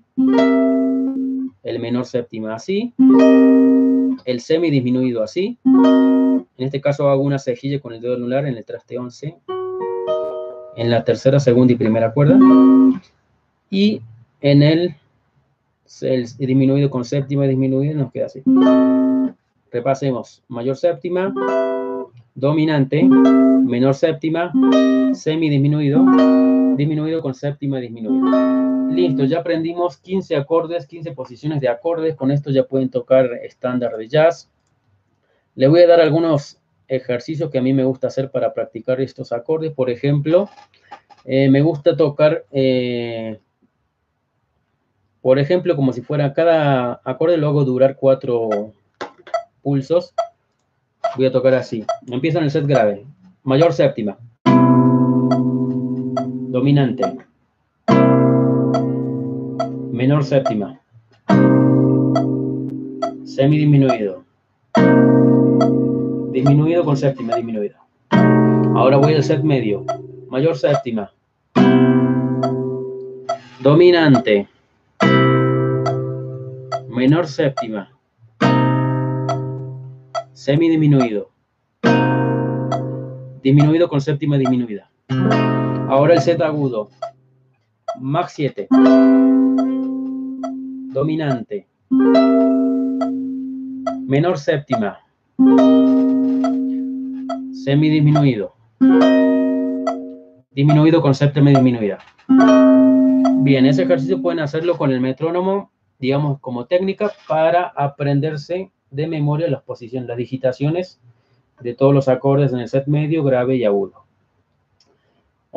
El 1.63 1.79
menor 1.79 2.05
séptima 2.05 2.53
así. 2.53 2.93
El 4.23 4.39
semi 4.39 4.69
disminuido 4.69 5.23
así. 5.23 5.57
En 5.65 6.47
este 6.57 6.79
caso 6.79 7.09
hago 7.09 7.23
una 7.23 7.39
cejilla 7.39 7.79
con 7.79 7.93
el 7.93 8.01
dedo 8.01 8.15
anular 8.15 8.45
en 8.45 8.55
el 8.55 8.65
traste 8.65 8.97
11. 8.97 9.35
En 10.77 10.89
la 10.89 11.03
tercera, 11.03 11.39
segunda 11.39 11.73
y 11.73 11.75
primera 11.75 12.13
cuerda. 12.13 12.39
Y 13.69 14.01
en 14.41 14.63
el, 14.63 14.95
el 16.01 16.27
disminuido 16.37 16.89
con 16.89 17.05
séptima 17.05 17.45
disminuido 17.45 17.95
nos 17.95 18.11
queda 18.11 18.27
así. 18.27 18.41
Repasemos. 19.71 20.43
Mayor 20.47 20.77
séptima, 20.77 21.33
dominante, 22.33 23.03
menor 23.03 23.95
séptima, 23.95 24.53
semidisminuido, 25.13 26.05
disminuido 26.77 27.21
con 27.21 27.33
séptima 27.33 27.79
disminuido. 27.79 28.64
Listo, 28.89 29.25
ya 29.25 29.39
aprendimos 29.39 29.97
15 29.97 30.35
acordes, 30.35 30.87
15 30.87 31.11
posiciones 31.11 31.61
de 31.61 31.69
acordes. 31.69 32.15
Con 32.15 32.31
esto 32.31 32.51
ya 32.51 32.63
pueden 32.63 32.89
tocar 32.89 33.25
estándar 33.43 33.97
de 33.97 34.07
jazz. 34.07 34.49
Le 35.55 35.67
voy 35.67 35.81
a 35.81 35.87
dar 35.87 36.01
algunos 36.01 36.59
ejercicios 36.87 37.49
que 37.49 37.57
a 37.57 37.61
mí 37.61 37.73
me 37.73 37.83
gusta 37.83 38.07
hacer 38.07 38.31
para 38.31 38.53
practicar 38.53 39.01
estos 39.01 39.31
acordes. 39.31 39.71
Por 39.73 39.89
ejemplo, 39.89 40.49
eh, 41.25 41.49
me 41.49 41.61
gusta 41.61 41.95
tocar, 41.97 42.45
eh, 42.51 43.39
por 45.21 45.39
ejemplo, 45.39 45.75
como 45.75 45.93
si 45.93 46.01
fuera 46.01 46.33
cada 46.33 47.01
acorde 47.03 47.37
lo 47.37 47.47
hago 47.47 47.65
durar 47.65 47.95
cuatro 47.95 48.73
pulsos. 49.61 50.13
Voy 51.17 51.25
a 51.25 51.31
tocar 51.31 51.55
así. 51.55 51.85
Empiezo 52.07 52.39
en 52.39 52.45
el 52.45 52.51
set 52.51 52.67
grave. 52.67 53.05
Mayor 53.43 53.73
séptima. 53.73 54.17
Menor 60.05 60.23
séptima, 60.23 60.79
semidisminuido, 63.23 64.23
disminuido 66.31 66.85
con 66.85 66.95
séptima 66.95 67.35
disminuida. 67.35 67.81
Ahora 68.75 68.97
voy 68.97 69.15
al 69.15 69.23
set 69.23 69.41
medio, 69.41 69.83
mayor 70.29 70.55
séptima, 70.55 71.11
dominante, 73.61 74.47
menor 76.87 77.25
séptima, 77.25 77.89
semidisminuido, 80.33 81.31
disminuido 83.41 83.89
con 83.89 84.01
séptima 84.01 84.37
disminuida. 84.37 84.87
Ahora 85.89 86.13
el 86.13 86.21
set 86.21 86.43
agudo, 86.43 86.91
Max 87.99 88.33
7, 88.35 88.67
dominante, 90.95 91.67
menor 94.07 94.39
séptima, 94.39 95.01
semidisminuido, 97.51 98.53
disminuido 100.51 101.01
con 101.01 101.13
séptima 101.13 101.49
disminuida. 101.49 101.97
Bien, 103.39 103.65
ese 103.65 103.83
ejercicio 103.83 104.21
pueden 104.21 104.39
hacerlo 104.39 104.77
con 104.77 104.93
el 104.93 105.01
metrónomo, 105.01 105.69
digamos, 105.99 106.39
como 106.39 106.65
técnica 106.65 107.11
para 107.27 107.73
aprenderse 107.75 108.71
de 108.89 109.07
memoria 109.07 109.49
las 109.49 109.63
posiciones, 109.63 110.07
las 110.07 110.17
digitaciones 110.17 111.01
de 111.59 111.73
todos 111.73 111.93
los 111.93 112.07
acordes 112.07 112.53
en 112.53 112.59
el 112.59 112.69
set 112.69 112.87
medio, 112.87 113.25
grave 113.25 113.57
y 113.57 113.65
agudo. 113.65 114.04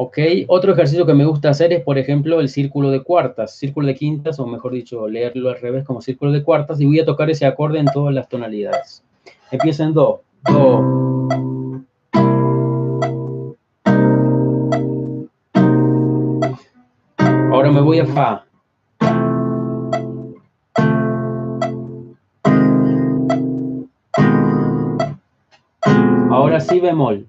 Ok, 0.01 0.17
otro 0.47 0.75
ejercicio 0.75 1.05
que 1.07 1.13
me 1.13 1.25
gusta 1.25 1.51
hacer 1.51 1.73
es, 1.73 1.83
por 1.83 1.99
ejemplo, 1.99 2.39
el 2.39 2.49
círculo 2.49 2.93
de 2.93 3.03
cuartas, 3.03 3.57
círculo 3.57 3.89
de 3.89 3.97
quintas, 3.97 4.39
o 4.39 4.47
mejor 4.47 4.71
dicho, 4.71 5.09
leerlo 5.09 5.49
al 5.49 5.61
revés 5.61 5.85
como 5.85 6.01
círculo 6.01 6.31
de 6.31 6.45
cuartas, 6.45 6.81
y 6.81 6.87
voy 6.87 7.01
a 7.01 7.05
tocar 7.05 7.29
ese 7.31 7.47
acorde 7.47 7.81
en 7.81 7.87
todas 7.87 8.15
las 8.15 8.29
tonalidades. 8.29 9.03
Empieza 9.51 9.83
en 9.83 9.95
Do, 9.95 10.23
Do. 10.45 11.83
Ahora 17.51 17.73
me 17.73 17.81
voy 17.81 17.99
a 17.99 18.07
Fa. 18.07 18.45
Ahora 26.31 26.61
sí 26.61 26.79
bemol. 26.79 27.27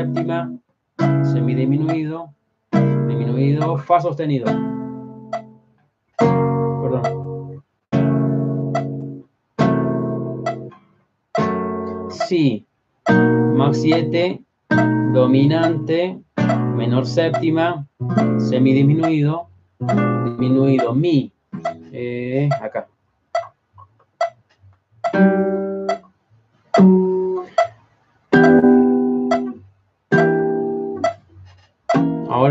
Séptima, 0.00 0.50
semidisminuido, 1.32 2.30
disminuido, 3.06 3.76
fa 3.78 4.00
sostenido. 4.00 4.46
Perdón. 6.80 7.62
Si, 12.08 12.66
max 13.54 13.82
7, 13.82 14.42
dominante, 15.12 16.18
menor 16.76 17.04
séptima, 17.04 17.86
semidisminuido, 18.38 19.48
disminuido, 20.24 20.94
mi, 20.94 21.30
eh, 21.92 22.48
acá. 22.62 22.88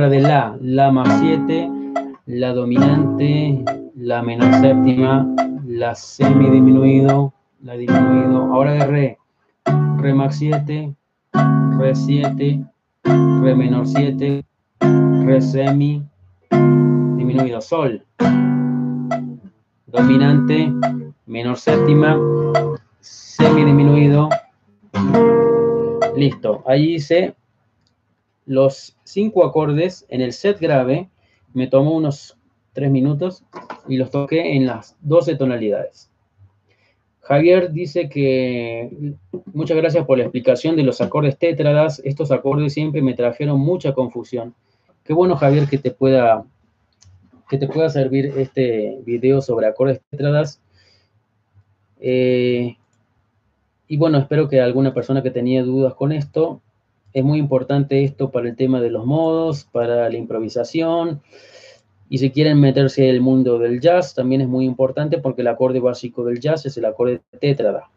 De 0.09 0.19
la, 0.21 0.57
la 0.59 0.91
más 0.91 1.19
7, 1.19 1.69
la 2.25 2.51
dominante, 2.51 3.63
la 3.95 4.23
menor 4.23 4.51
séptima, 4.55 5.35
la 5.67 5.93
semidisminuido, 5.93 7.31
la 7.61 7.75
disminuido. 7.75 8.51
Ahora 8.51 8.71
de 8.71 8.87
re, 8.87 9.17
re 9.97 10.13
max 10.15 10.37
7, 10.37 10.95
re 11.77 11.95
7, 11.95 12.65
re 13.03 13.55
menor 13.55 13.85
7, 13.85 14.43
re 15.25 15.41
semi, 15.41 16.03
disminuido, 17.15 17.61
sol. 17.61 18.03
Dominante, 19.85 20.73
menor 21.27 21.55
séptima, 21.55 22.17
semidisminuido. 22.99 24.29
Listo, 26.15 26.63
ahí 26.65 26.95
hice 26.95 27.35
los 28.49 28.97
cinco 29.03 29.45
acordes 29.45 30.07
en 30.09 30.21
el 30.21 30.33
set 30.33 30.59
grave. 30.59 31.07
Me 31.53 31.67
tomó 31.67 31.95
unos 31.95 32.35
tres 32.73 32.89
minutos 32.89 33.43
y 33.87 33.97
los 33.97 34.09
toqué 34.09 34.55
en 34.55 34.65
las 34.65 34.97
12 35.01 35.35
tonalidades. 35.35 36.09
Javier 37.21 37.71
dice 37.71 38.09
que 38.09 39.13
muchas 39.53 39.77
gracias 39.77 40.03
por 40.07 40.17
la 40.17 40.23
explicación 40.23 40.75
de 40.75 40.81
los 40.81 40.99
acordes 40.99 41.37
tétradas. 41.37 42.01
Estos 42.03 42.31
acordes 42.31 42.73
siempre 42.73 43.03
me 43.03 43.13
trajeron 43.13 43.59
mucha 43.59 43.93
confusión. 43.93 44.55
Qué 45.03 45.13
bueno, 45.13 45.35
Javier, 45.35 45.67
que 45.67 45.77
te 45.77 45.91
pueda, 45.91 46.43
que 47.47 47.59
te 47.59 47.67
pueda 47.67 47.89
servir 47.89 48.33
este 48.35 48.97
video 49.05 49.41
sobre 49.41 49.67
acordes 49.67 50.01
tétradas. 50.09 50.59
Eh, 51.99 52.77
y 53.87 53.97
bueno, 53.97 54.17
espero 54.17 54.49
que 54.49 54.59
alguna 54.59 54.91
persona 54.91 55.21
que 55.21 55.29
tenía 55.29 55.61
dudas 55.61 55.93
con 55.93 56.11
esto, 56.11 56.63
es 57.13 57.23
muy 57.23 57.39
importante 57.39 58.03
esto 58.03 58.29
para 58.29 58.49
el 58.49 58.55
tema 58.55 58.81
de 58.81 58.89
los 58.89 59.05
modos, 59.05 59.65
para 59.71 60.09
la 60.09 60.17
improvisación. 60.17 61.21
Y 62.09 62.17
si 62.17 62.31
quieren 62.31 62.59
meterse 62.59 63.07
en 63.07 63.15
el 63.15 63.21
mundo 63.21 63.59
del 63.59 63.79
jazz, 63.79 64.15
también 64.15 64.41
es 64.41 64.47
muy 64.47 64.65
importante 64.65 65.19
porque 65.19 65.41
el 65.41 65.47
acorde 65.47 65.79
básico 65.79 66.23
del 66.23 66.39
jazz 66.39 66.65
es 66.65 66.77
el 66.77 66.85
acorde 66.85 67.21
tétrada. 67.39 67.89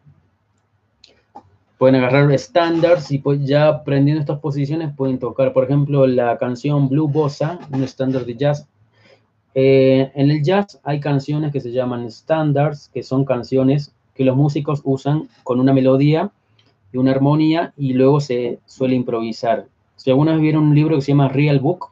Pueden 1.79 1.97
agarrar 1.97 2.31
estándares 2.31 3.11
y 3.11 3.19
pues 3.19 3.45
ya 3.45 3.69
aprendiendo 3.69 4.21
estas 4.21 4.39
posiciones 4.39 4.95
pueden 4.95 5.19
tocar, 5.19 5.53
por 5.53 5.65
ejemplo, 5.65 6.07
la 6.07 6.39
canción 6.39 6.89
Blue 6.89 7.09
Bossa, 7.09 7.59
un 7.73 7.83
estándar 7.83 8.25
de 8.25 8.37
jazz. 8.37 8.69
Eh, 9.55 10.13
en 10.15 10.31
el 10.31 10.43
jazz 10.43 10.81
hay 10.85 11.01
canciones 11.01 11.53
que 11.53 11.61
se 11.61 11.73
llaman 11.73 12.11
standards, 12.11 12.89
que 12.93 13.03
son 13.03 13.25
canciones 13.25 13.93
que 14.15 14.25
los 14.25 14.37
músicos 14.37 14.81
usan 14.85 15.29
con 15.43 15.59
una 15.59 15.73
melodía 15.73 16.31
y 16.93 16.99
una 16.99 17.13
armonía 17.13 17.73
y 17.77 17.95
luego 17.95 18.21
se 18.21 18.61
suele 18.67 18.95
improvisar. 18.95 19.67
Si 19.97 20.11
alguna 20.11 20.33
vez 20.33 20.41
vieron 20.43 20.65
un 20.65 20.75
libro 20.75 20.97
que 20.97 21.03
se 21.03 21.13
llama 21.13 21.29
Real 21.29 21.61
Book, 21.61 21.91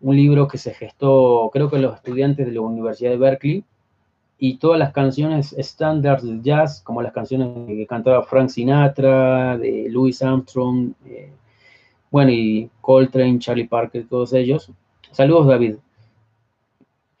un 0.00 0.16
libro 0.16 0.48
que 0.48 0.58
se 0.58 0.74
gestó, 0.74 1.50
creo 1.52 1.70
que 1.70 1.78
los 1.78 1.94
estudiantes 1.94 2.46
de 2.46 2.52
la 2.52 2.60
Universidad 2.60 3.10
de 3.10 3.16
Berkeley, 3.16 3.64
y 4.38 4.56
todas 4.56 4.76
las 4.76 4.92
canciones 4.92 5.52
estándares 5.52 6.24
del 6.24 6.42
jazz, 6.42 6.82
como 6.82 7.00
las 7.00 7.12
canciones 7.12 7.48
que 7.64 7.86
cantaba 7.86 8.24
Frank 8.24 8.48
Sinatra, 8.48 9.56
de 9.56 9.86
Louis 9.88 10.20
Armstrong, 10.20 10.94
eh, 11.06 11.30
bueno, 12.10 12.32
y 12.32 12.68
Coltrane, 12.80 13.38
Charlie 13.38 13.68
Parker, 13.68 14.04
todos 14.08 14.32
ellos. 14.32 14.70
Saludos, 15.12 15.46
David. 15.46 15.76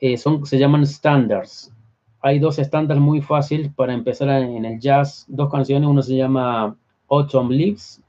Eh, 0.00 0.16
son, 0.16 0.44
se 0.44 0.58
llaman 0.58 0.84
standards. 0.84 1.71
Hay 2.24 2.38
dos 2.38 2.60
estándares 2.60 3.02
muy 3.02 3.20
fáciles 3.20 3.72
para 3.74 3.92
empezar 3.92 4.28
en 4.28 4.64
el 4.64 4.78
jazz. 4.78 5.26
Dos 5.28 5.50
canciones, 5.50 5.88
uno 5.88 6.02
se 6.02 6.16
llama 6.16 6.76
Autumn 7.10 7.50
Leaves, 7.50 8.00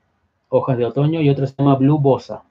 Hojas 0.49 0.77
de 0.77 0.85
Otoño, 0.85 1.19
y 1.19 1.29
otro 1.29 1.47
se 1.47 1.55
llama 1.57 1.75
Blue 1.75 1.97
Bossa. 1.97 2.43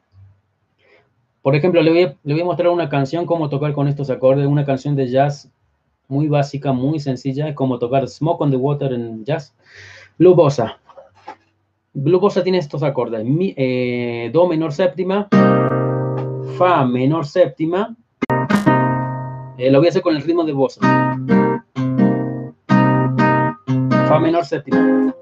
Por 1.40 1.54
ejemplo, 1.54 1.80
le 1.80 2.16
voy, 2.24 2.40
a, 2.40 2.44
mostrar 2.44 2.68
una 2.68 2.88
canción, 2.88 3.26
cómo 3.26 3.48
tocar 3.48 3.72
con 3.74 3.86
estos 3.86 4.10
acordes, 4.10 4.46
una 4.46 4.64
canción 4.64 4.96
de 4.96 5.08
jazz 5.08 5.52
muy 6.08 6.26
básica, 6.26 6.72
muy 6.72 6.98
sencilla, 6.98 7.54
como 7.54 7.78
tocar 7.78 8.08
Smoke 8.08 8.42
on 8.42 8.50
the 8.50 8.56
Water 8.56 8.92
en 8.92 9.24
jazz. 9.24 9.54
Blue 10.18 10.34
Bossa. 10.34 10.80
Blue 11.94 12.18
Bossa 12.18 12.42
tiene 12.42 12.58
estos 12.58 12.82
acordes, 12.82 13.24
eh, 13.56 14.30
Do 14.32 14.48
menor 14.48 14.72
séptima, 14.72 15.28
Fa 16.58 16.84
menor 16.84 17.24
séptima, 17.24 17.94
eh, 19.58 19.70
lo 19.70 19.78
voy 19.78 19.86
a 19.86 19.90
hacer 19.90 20.02
con 20.02 20.16
el 20.16 20.22
ritmo 20.22 20.42
de 20.42 20.52
Bossa. 20.52 20.80
Fa 24.12 24.18
menor 24.18 24.44
séptima. 24.44 25.14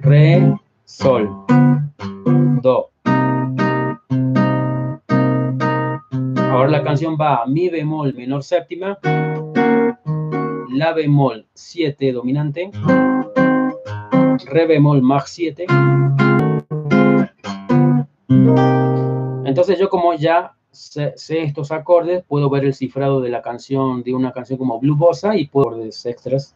Re, 0.00 0.58
Sol, 0.84 1.28
Do. 2.60 2.90
Ahora 6.50 6.68
la 6.68 6.82
canción 6.82 7.16
va 7.16 7.42
a 7.42 7.46
Mi 7.46 7.68
bemol 7.68 8.12
menor 8.14 8.42
séptima, 8.42 8.98
La 10.70 10.94
bemol 10.94 11.46
7 11.54 12.10
dominante, 12.10 12.72
Re 14.46 14.66
bemol 14.66 15.00
más 15.00 15.30
7, 15.30 15.66
Entonces 19.44 19.78
yo 19.78 19.88
como 19.88 20.14
ya 20.14 20.56
sé, 20.70 21.14
estos 21.16 21.72
acordes, 21.72 22.24
puedo 22.26 22.48
ver 22.50 22.64
el 22.64 22.74
cifrado 22.74 23.20
de 23.20 23.30
la 23.30 23.42
canción, 23.42 24.02
de 24.02 24.14
una 24.14 24.32
canción 24.32 24.58
como 24.58 24.78
Blue 24.80 24.96
Bossa 24.96 25.36
y 25.36 25.46
puedo 25.46 25.78
ver 25.78 25.88
extras. 25.88 26.54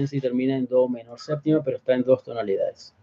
Comienza 0.00 0.16
y 0.16 0.20
termina 0.20 0.56
en 0.56 0.66
do 0.66 0.88
menor 0.88 1.18
séptima, 1.20 1.62
pero 1.62 1.76
está 1.76 1.94
en 1.94 2.02
dos 2.02 2.24
tonalidades. 2.24 2.94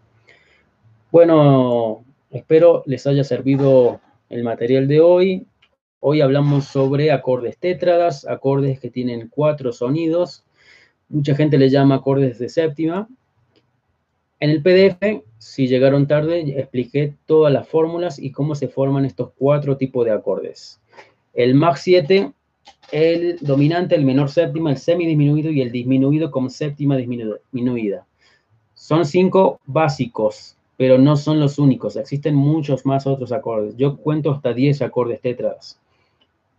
Bueno, 1.12 2.04
espero 2.30 2.82
les 2.86 3.06
haya 3.06 3.22
servido 3.22 4.00
el 4.28 4.42
material 4.42 4.88
de 4.88 5.00
hoy. 5.00 5.46
Hoy 6.00 6.20
hablamos 6.20 6.64
sobre 6.64 7.12
acordes 7.12 7.56
tétradas, 7.58 8.26
acordes 8.26 8.80
que 8.80 8.90
tienen 8.90 9.28
cuatro 9.28 9.72
sonidos. 9.72 10.44
Mucha 11.08 11.34
gente 11.34 11.56
le 11.56 11.70
llama 11.70 11.96
acordes 11.96 12.38
de 12.38 12.48
séptima. 12.48 13.08
En 14.40 14.50
el 14.50 14.62
PDF, 14.62 15.22
si 15.38 15.68
llegaron 15.68 16.06
tarde, 16.06 16.58
expliqué 16.58 17.14
todas 17.26 17.52
las 17.52 17.68
fórmulas 17.68 18.18
y 18.18 18.32
cómo 18.32 18.54
se 18.54 18.68
forman 18.68 19.04
estos 19.04 19.30
cuatro 19.38 19.76
tipos 19.76 20.04
de 20.04 20.12
acordes. 20.12 20.80
El 21.32 21.54
MAG 21.54 21.78
7 21.78 22.32
el 22.90 23.38
dominante, 23.40 23.94
el 23.94 24.04
menor 24.04 24.30
séptima, 24.30 24.70
el 24.70 24.78
semidisminuido 24.78 25.50
y 25.50 25.60
el 25.60 25.70
disminuido 25.70 26.30
con 26.30 26.50
séptima 26.50 26.96
disminuida. 26.96 28.06
Son 28.74 29.04
cinco 29.04 29.60
básicos, 29.66 30.56
pero 30.76 30.98
no 30.98 31.16
son 31.16 31.40
los 31.40 31.58
únicos. 31.58 31.96
Existen 31.96 32.34
muchos 32.34 32.86
más 32.86 33.06
otros 33.06 33.32
acordes. 33.32 33.76
Yo 33.76 33.96
cuento 33.96 34.30
hasta 34.30 34.54
10 34.54 34.82
acordes 34.82 35.20
tetras. 35.20 35.78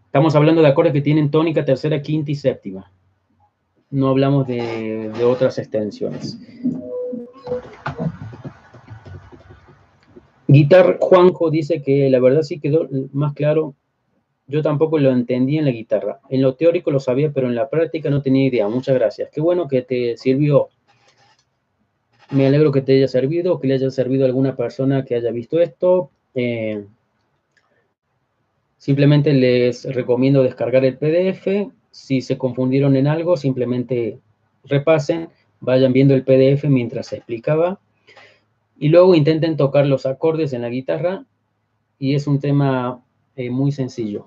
Estamos 0.06 0.36
hablando 0.36 0.62
de 0.62 0.68
acordes 0.68 0.94
que 0.94 1.02
tienen 1.02 1.32
tónica, 1.32 1.66
tercera, 1.66 2.02
quinta 2.02 2.32
y 2.32 2.36
séptima. 2.36 2.92
No 3.90 4.10
hablamos 4.10 4.46
de, 4.48 5.10
de 5.10 5.24
otras 5.24 5.58
extensiones. 5.58 6.38
Guitar 10.48 10.98
Juanjo 11.00 11.50
dice 11.50 11.82
que 11.82 12.10
la 12.10 12.20
verdad 12.20 12.42
sí 12.42 12.60
quedó 12.60 12.88
más 13.14 13.34
claro 13.34 13.76
yo 14.50 14.64
tampoco 14.64 14.98
lo 14.98 15.12
entendí 15.12 15.60
en 15.60 15.66
la 15.66 15.72
guitarra. 15.72 16.20
En 16.28 16.42
lo 16.42 16.56
teórico 16.56 16.90
lo 16.90 17.00
sabía, 17.00 17.32
pero 17.32 17.48
en 17.48 17.56
la 17.56 17.70
práctica 17.70 18.10
no 18.10 18.24
tenía 18.24 18.48
idea. 18.48 18.68
Muchas 18.68 18.96
gracias. 18.96 19.30
Qué 19.32 19.40
bueno 19.40 19.68
que 19.68 19.84
te 19.84 20.18
sirvió. 20.18 20.70
Me 22.32 22.48
alegro 22.48 22.72
que 22.72 22.82
te 22.82 22.94
haya 22.94 23.08
servido, 23.08 23.60
que 23.60 23.68
le 23.68 23.76
haya 23.76 23.92
servido 23.92 24.24
a 24.24 24.28
alguna 24.28 24.56
persona 24.56 25.06
que 25.06 25.14
haya 25.14 25.30
visto 25.30 25.60
esto. 25.60 26.10
Eh, 26.34 26.84
simplemente 28.80 29.34
les 29.34 29.86
recomiendo 29.94 30.42
descargar 30.42 30.84
el 30.84 30.98
PDF. 30.98 31.72
Si 31.92 32.22
se 32.22 32.40
confundieron 32.40 32.96
en 32.96 33.06
algo, 33.06 33.38
simplemente 33.38 34.18
repasen, 34.64 35.30
vayan 35.60 35.94
viendo 35.94 36.16
el 36.16 36.24
PDF 36.24 36.64
mientras 36.64 37.06
se 37.06 37.18
explicaba. 37.18 37.80
Y 38.80 38.90
luego 38.90 39.14
intenten 39.14 39.58
tocar 39.58 39.86
los 39.86 40.08
acordes 40.08 40.54
en 40.54 40.64
la 40.64 40.70
guitarra. 40.70 41.26
Y 42.00 42.16
es 42.16 42.26
un 42.26 42.40
tema 42.40 43.04
eh, 43.36 43.52
muy 43.52 43.72
sencillo 43.72 44.26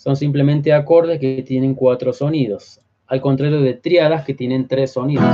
son 0.00 0.16
simplemente 0.16 0.72
acordes 0.72 1.20
que 1.20 1.42
tienen 1.42 1.74
cuatro 1.74 2.14
sonidos, 2.14 2.80
al 3.06 3.20
contrario 3.20 3.60
de 3.60 3.74
triadas 3.74 4.24
que 4.24 4.32
tienen 4.32 4.66
tres 4.66 4.92
sonidos. 4.92 5.26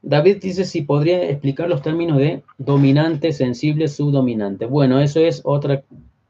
David 0.00 0.38
dice 0.40 0.64
si 0.64 0.80
podría 0.80 1.28
explicar 1.28 1.68
los 1.68 1.82
términos 1.82 2.16
de 2.16 2.42
dominante, 2.56 3.30
sensible, 3.34 3.88
subdominante. 3.88 4.64
Bueno, 4.64 5.00
eso 5.00 5.20
es 5.20 5.42
otra, 5.44 5.82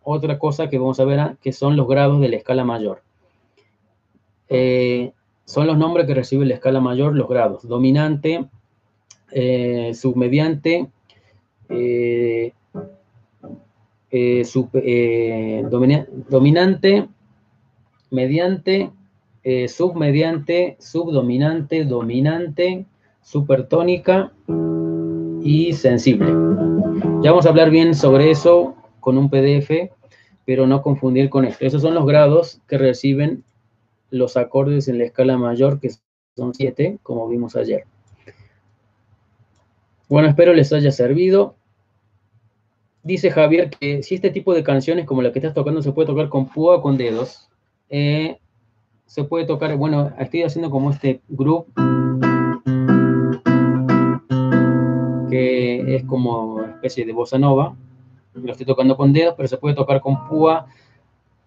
otra 0.02 0.36
cosa 0.36 0.68
que 0.68 0.78
vamos 0.78 0.98
a 0.98 1.04
ver, 1.04 1.36
que 1.40 1.52
son 1.52 1.76
los 1.76 1.86
grados 1.86 2.20
de 2.20 2.30
la 2.30 2.36
escala 2.38 2.64
mayor. 2.64 3.02
Eh, 4.48 5.12
son 5.44 5.68
los 5.68 5.78
nombres 5.78 6.08
que 6.08 6.14
recibe 6.14 6.44
la 6.44 6.54
escala 6.54 6.80
mayor, 6.80 7.14
los 7.14 7.28
grados. 7.28 7.68
Dominante, 7.68 8.48
eh, 9.30 9.92
submediante, 9.94 10.88
eh, 11.68 12.52
eh, 14.10 14.42
eh, 14.74 15.64
dominante, 16.30 17.08
mediante, 18.10 18.90
eh, 19.44 19.68
submediante, 19.68 20.76
subdominante, 20.80 21.84
dominante, 21.84 22.86
supertónica 23.22 24.32
y 25.42 25.72
sensible. 25.74 26.28
Ya 27.22 27.30
vamos 27.30 27.46
a 27.46 27.50
hablar 27.50 27.70
bien 27.70 27.94
sobre 27.94 28.30
eso 28.30 28.74
con 29.00 29.18
un 29.18 29.28
PDF, 29.28 29.90
pero 30.46 30.66
no 30.66 30.80
confundir 30.80 31.28
con 31.28 31.44
esto. 31.44 31.66
Esos 31.66 31.82
son 31.82 31.94
los 31.94 32.06
grados 32.06 32.62
que 32.66 32.78
reciben 32.78 33.44
los 34.10 34.38
acordes 34.38 34.88
en 34.88 34.98
la 34.98 35.04
escala 35.04 35.36
mayor, 35.36 35.80
que 35.80 35.90
son 36.34 36.54
siete, 36.54 36.98
como 37.02 37.28
vimos 37.28 37.56
ayer. 37.56 37.84
Bueno, 40.08 40.28
espero 40.28 40.54
les 40.54 40.72
haya 40.72 40.90
servido 40.90 41.57
dice 43.02 43.30
Javier 43.30 43.70
que 43.70 44.02
si 44.02 44.14
este 44.14 44.30
tipo 44.30 44.54
de 44.54 44.62
canciones 44.62 45.06
como 45.06 45.22
la 45.22 45.32
que 45.32 45.38
estás 45.38 45.54
tocando 45.54 45.82
se 45.82 45.92
puede 45.92 46.06
tocar 46.06 46.28
con 46.28 46.46
púa 46.48 46.76
o 46.76 46.82
con 46.82 46.96
dedos, 46.96 47.48
eh, 47.90 48.38
se 49.06 49.24
puede 49.24 49.46
tocar, 49.46 49.74
bueno, 49.76 50.12
estoy 50.18 50.42
haciendo 50.42 50.70
como 50.70 50.90
este 50.90 51.22
groove, 51.28 51.66
que 55.30 55.96
es 55.96 56.04
como 56.04 56.62
especie 56.62 57.06
de 57.06 57.12
bossa 57.12 57.38
nova, 57.38 57.74
lo 58.34 58.52
estoy 58.52 58.66
tocando 58.66 58.96
con 58.96 59.12
dedos, 59.12 59.34
pero 59.36 59.48
se 59.48 59.56
puede 59.56 59.74
tocar 59.74 60.00
con 60.00 60.28
púa. 60.28 60.66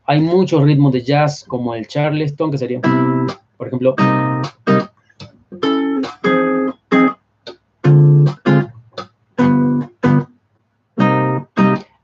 Hay 0.06 0.20
muchos 0.20 0.64
ritmos 0.64 0.92
de 0.94 1.04
jazz, 1.04 1.44
como 1.44 1.76
el 1.76 1.88
charleston, 1.88 2.52
que 2.52 2.58
sería, 2.58 2.82
por 3.58 3.68
ejemplo, 3.68 3.96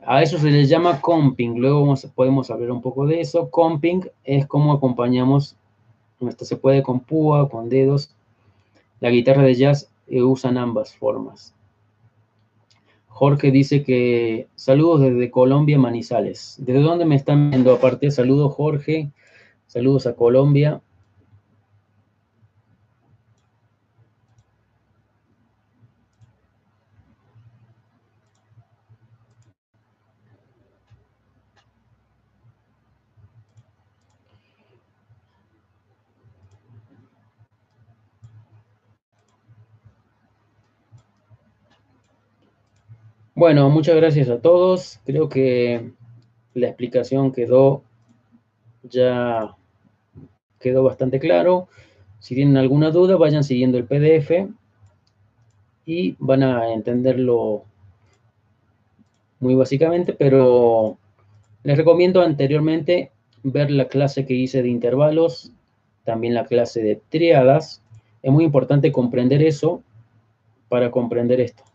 A 0.09 0.23
eso 0.23 0.37
se 0.39 0.49
le 0.49 0.65
llama 0.65 1.01
comping. 1.01 1.59
Luego 1.59 1.93
podemos 2.15 2.49
hablar 2.49 2.71
un 2.71 2.81
poco 2.81 3.05
de 3.05 3.19
eso. 3.19 3.49
Comping 3.49 4.09
es 4.23 4.47
como 4.47 4.71
acompañamos. 4.71 5.57
Esto 6.21 6.45
se 6.45 6.55
puede 6.55 6.81
con 6.81 7.01
púa, 7.01 7.49
con 7.49 7.67
dedos. 7.67 8.15
La 9.01 9.09
guitarra 9.09 9.43
de 9.43 9.55
jazz 9.55 9.91
eh, 10.07 10.23
usan 10.23 10.57
ambas 10.57 10.95
formas. 10.95 11.53
Jorge 13.09 13.51
dice 13.51 13.83
que 13.83 14.47
saludos 14.55 15.01
desde 15.01 15.29
Colombia, 15.29 15.77
Manizales. 15.77 16.55
¿Desde 16.57 16.79
dónde 16.79 17.03
me 17.03 17.15
están 17.15 17.49
viendo? 17.49 17.73
Aparte, 17.73 18.09
saludos 18.09 18.53
Jorge, 18.53 19.11
saludos 19.65 20.07
a 20.07 20.15
Colombia. 20.15 20.81
Bueno, 43.37 43.69
muchas 43.69 43.95
gracias 43.95 44.29
a 44.29 44.41
todos. 44.41 44.99
Creo 45.05 45.29
que 45.29 45.91
la 46.55 46.69
explicación 46.69 47.31
quedó 47.31 47.83
ya 48.81 49.55
quedó 50.59 50.81
bastante 50.81 51.19
claro. 51.19 51.67
Si 52.17 52.33
tienen 52.33 52.57
alguna 52.57 52.89
duda, 52.89 53.15
vayan 53.15 53.43
siguiendo 53.43 53.77
el 53.77 53.85
PDF 53.85 54.49
y 55.85 56.15
van 56.17 56.41
a 56.41 56.73
entenderlo 56.73 57.65
muy 59.39 59.53
básicamente, 59.53 60.13
pero 60.13 60.97
les 61.61 61.77
recomiendo 61.77 62.23
anteriormente 62.23 63.11
ver 63.43 63.69
la 63.69 63.87
clase 63.87 64.25
que 64.25 64.33
hice 64.33 64.63
de 64.63 64.69
intervalos, 64.69 65.51
también 66.05 66.33
la 66.33 66.45
clase 66.45 66.81
de 66.81 66.99
triadas. 67.09 67.83
Es 68.23 68.31
muy 68.31 68.45
importante 68.45 68.91
comprender 68.91 69.43
eso 69.43 69.83
para 70.69 70.89
comprender 70.89 71.39
esto. 71.39 71.66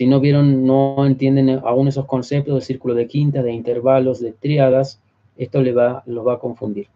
Si 0.00 0.06
no 0.06 0.18
vieron, 0.18 0.64
no 0.64 1.04
entienden 1.04 1.60
aún 1.62 1.86
esos 1.86 2.06
conceptos 2.06 2.54
de 2.54 2.60
círculo 2.62 2.94
de 2.94 3.06
quinta, 3.06 3.42
de 3.42 3.52
intervalos, 3.52 4.18
de 4.18 4.32
triadas, 4.32 4.98
esto 5.36 5.62
va, 5.74 6.02
los 6.06 6.26
va 6.26 6.36
a 6.36 6.38
confundir. 6.38 6.86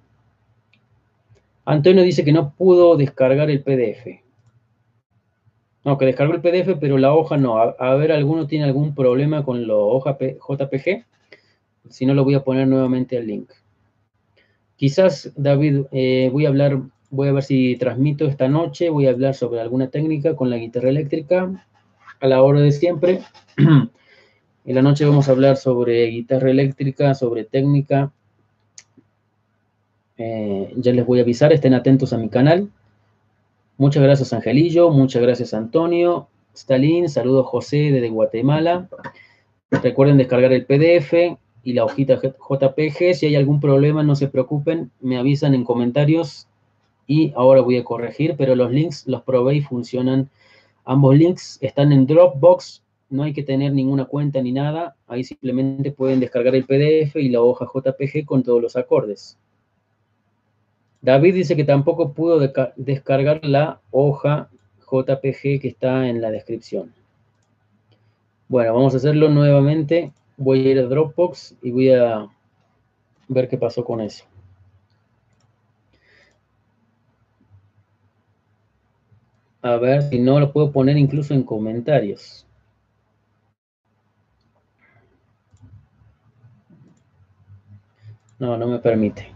Antonio 1.66 2.02
dice 2.02 2.24
que 2.24 2.32
no 2.32 2.54
pudo 2.54 2.96
descargar 2.96 3.50
el 3.50 3.62
PDF. 3.62 4.22
No, 5.84 5.98
que 5.98 6.06
descargó 6.06 6.32
el 6.32 6.40
PDF, 6.40 6.78
pero 6.80 6.96
la 6.96 7.12
hoja 7.14 7.36
no. 7.36 7.58
A, 7.58 7.94
ver, 7.96 8.10
¿alguno 8.10 8.46
tiene 8.46 8.64
algún 8.64 8.94
problema 8.94 9.44
con 9.44 9.66
la 9.66 9.74
hoja 9.74 10.16
JPG? 10.18 11.04
Si 11.90 12.06
no, 12.06 12.14
lo 12.14 12.24
voy 12.24 12.36
a 12.36 12.42
poner 12.42 12.66
nuevamente 12.66 13.18
el 13.18 13.26
link. 13.26 13.50
Quizás, 14.76 15.30
David, 15.36 15.82
eh, 15.92 16.30
voy 16.32 16.46
a 16.46 16.48
hablar, 16.48 16.80
voy 17.10 17.28
a 17.28 17.32
ver 17.32 17.42
si 17.42 17.76
transmito 17.76 18.24
esta 18.24 18.48
noche, 18.48 18.88
voy 18.88 19.08
a 19.08 19.10
hablar 19.10 19.34
sobre 19.34 19.60
alguna 19.60 19.88
técnica 19.90 20.34
con 20.34 20.48
la 20.48 20.56
guitarra 20.56 20.88
eléctrica 20.88 21.66
a 22.20 22.26
la 22.26 22.42
hora 22.42 22.60
de 22.60 22.72
siempre. 22.72 23.20
en 23.56 24.74
la 24.74 24.82
noche 24.82 25.04
vamos 25.04 25.28
a 25.28 25.32
hablar 25.32 25.56
sobre 25.56 26.06
guitarra 26.06 26.50
eléctrica, 26.50 27.14
sobre 27.14 27.44
técnica. 27.44 28.12
Eh, 30.16 30.72
ya 30.76 30.92
les 30.92 31.06
voy 31.06 31.18
a 31.18 31.22
avisar, 31.22 31.52
estén 31.52 31.74
atentos 31.74 32.12
a 32.12 32.18
mi 32.18 32.28
canal. 32.28 32.70
Muchas 33.76 34.02
gracias, 34.02 34.32
Angelillo. 34.32 34.90
Muchas 34.90 35.22
gracias, 35.22 35.52
Antonio. 35.54 36.28
Stalin, 36.54 37.08
saludos, 37.08 37.46
José, 37.46 37.90
desde 37.90 38.08
Guatemala. 38.08 38.88
Recuerden 39.70 40.16
descargar 40.16 40.52
el 40.52 40.64
PDF 40.66 41.36
y 41.64 41.72
la 41.72 41.84
hojita 41.84 42.20
JPG. 42.20 43.14
Si 43.14 43.26
hay 43.26 43.34
algún 43.34 43.60
problema, 43.60 44.02
no 44.02 44.14
se 44.14 44.28
preocupen, 44.28 44.92
me 45.00 45.18
avisan 45.18 45.54
en 45.54 45.64
comentarios 45.64 46.46
y 47.06 47.32
ahora 47.36 47.60
voy 47.62 47.78
a 47.78 47.84
corregir, 47.84 48.36
pero 48.38 48.54
los 48.54 48.70
links 48.70 49.06
los 49.06 49.22
probé 49.22 49.56
y 49.56 49.60
funcionan. 49.62 50.30
Ambos 50.84 51.16
links 51.16 51.58
están 51.60 51.92
en 51.92 52.06
Dropbox, 52.06 52.82
no 53.10 53.22
hay 53.22 53.32
que 53.32 53.42
tener 53.42 53.72
ninguna 53.72 54.04
cuenta 54.04 54.42
ni 54.42 54.52
nada. 54.52 54.96
Ahí 55.06 55.24
simplemente 55.24 55.92
pueden 55.92 56.20
descargar 56.20 56.54
el 56.54 56.64
PDF 56.64 57.16
y 57.16 57.28
la 57.28 57.40
hoja 57.40 57.66
JPG 57.66 58.26
con 58.26 58.42
todos 58.42 58.60
los 58.60 58.76
acordes. 58.76 59.38
David 61.00 61.34
dice 61.34 61.54
que 61.54 61.64
tampoco 61.64 62.12
pudo 62.12 62.40
descargar 62.76 63.44
la 63.44 63.80
hoja 63.90 64.48
JPG 64.90 65.60
que 65.60 65.68
está 65.68 66.08
en 66.08 66.20
la 66.20 66.30
descripción. 66.30 66.92
Bueno, 68.48 68.74
vamos 68.74 68.94
a 68.94 68.96
hacerlo 68.96 69.28
nuevamente. 69.28 70.12
Voy 70.36 70.66
a 70.66 70.70
ir 70.70 70.78
a 70.78 70.82
Dropbox 70.82 71.56
y 71.62 71.70
voy 71.70 71.90
a 71.90 72.26
ver 73.28 73.48
qué 73.48 73.56
pasó 73.56 73.84
con 73.84 74.00
eso. 74.00 74.24
A 79.64 79.76
ver 79.78 80.02
si 80.02 80.18
no 80.18 80.38
lo 80.38 80.52
puedo 80.52 80.70
poner 80.70 80.98
incluso 80.98 81.32
en 81.32 81.42
comentarios. 81.42 82.46
No, 88.38 88.58
no 88.58 88.66
me 88.66 88.78
permite. 88.78 89.32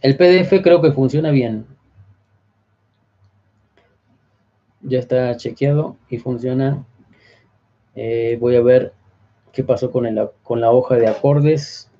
El 0.00 0.16
PDF 0.16 0.62
creo 0.62 0.80
que 0.80 0.92
funciona 0.92 1.30
bien. 1.30 1.66
Ya 4.80 4.98
está 4.98 5.36
chequeado 5.36 5.98
y 6.08 6.16
funciona. 6.16 6.86
Eh, 7.94 8.36
voy 8.40 8.56
a 8.56 8.62
ver 8.62 8.92
qué 9.52 9.64
pasó 9.64 9.90
con, 9.90 10.06
con 10.42 10.60
la 10.60 10.70
hoja 10.70 10.96
de 10.96 11.08
acordes. 11.08 11.90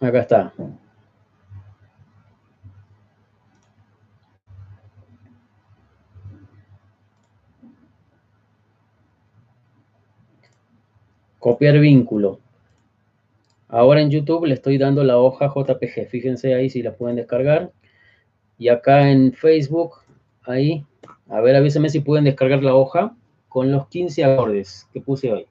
Acá 0.00 0.20
está. 0.20 0.52
Copiar 11.38 11.78
vínculo. 11.78 12.38
Ahora 13.68 14.00
en 14.00 14.10
YouTube 14.10 14.46
le 14.46 14.54
estoy 14.54 14.78
dando 14.78 15.04
la 15.04 15.18
hoja 15.18 15.48
JPG. 15.54 16.08
Fíjense 16.08 16.54
ahí 16.54 16.70
si 16.70 16.82
la 16.82 16.94
pueden 16.94 17.16
descargar. 17.16 17.70
Y 18.60 18.68
acá 18.68 19.10
en 19.10 19.32
Facebook, 19.32 19.94
ahí, 20.42 20.84
a 21.30 21.40
ver, 21.40 21.56
avísenme 21.56 21.88
si 21.88 22.00
pueden 22.00 22.26
descargar 22.26 22.62
la 22.62 22.74
hoja 22.74 23.16
con 23.48 23.72
los 23.72 23.88
15 23.88 24.22
acordes 24.22 24.86
que 24.92 25.00
puse 25.00 25.32
hoy. 25.32 25.46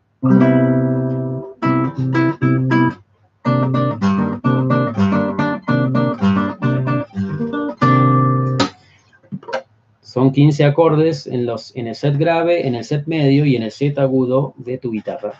Son 10.03 10.31
15 10.31 10.63
acordes 10.65 11.25
en, 11.25 11.47
los, 11.47 11.75
en 11.75 11.87
el 11.87 11.95
set 11.95 12.15
grave, 12.15 12.67
en 12.67 12.75
el 12.75 12.83
set 12.83 13.07
medio 13.07 13.43
y 13.43 13.55
en 13.55 13.63
el 13.63 13.71
set 13.71 13.97
agudo 13.97 14.53
de 14.57 14.77
tu 14.77 14.91
guitarra. 14.91 15.33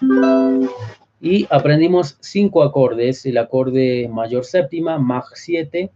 Y 1.22 1.46
aprendimos 1.52 2.18
5 2.22 2.64
acordes, 2.64 3.28
el 3.28 3.38
acorde 3.38 4.10
mayor 4.12 4.44
séptima, 4.44 4.98
Maj 4.98 5.26
7, 5.36 5.92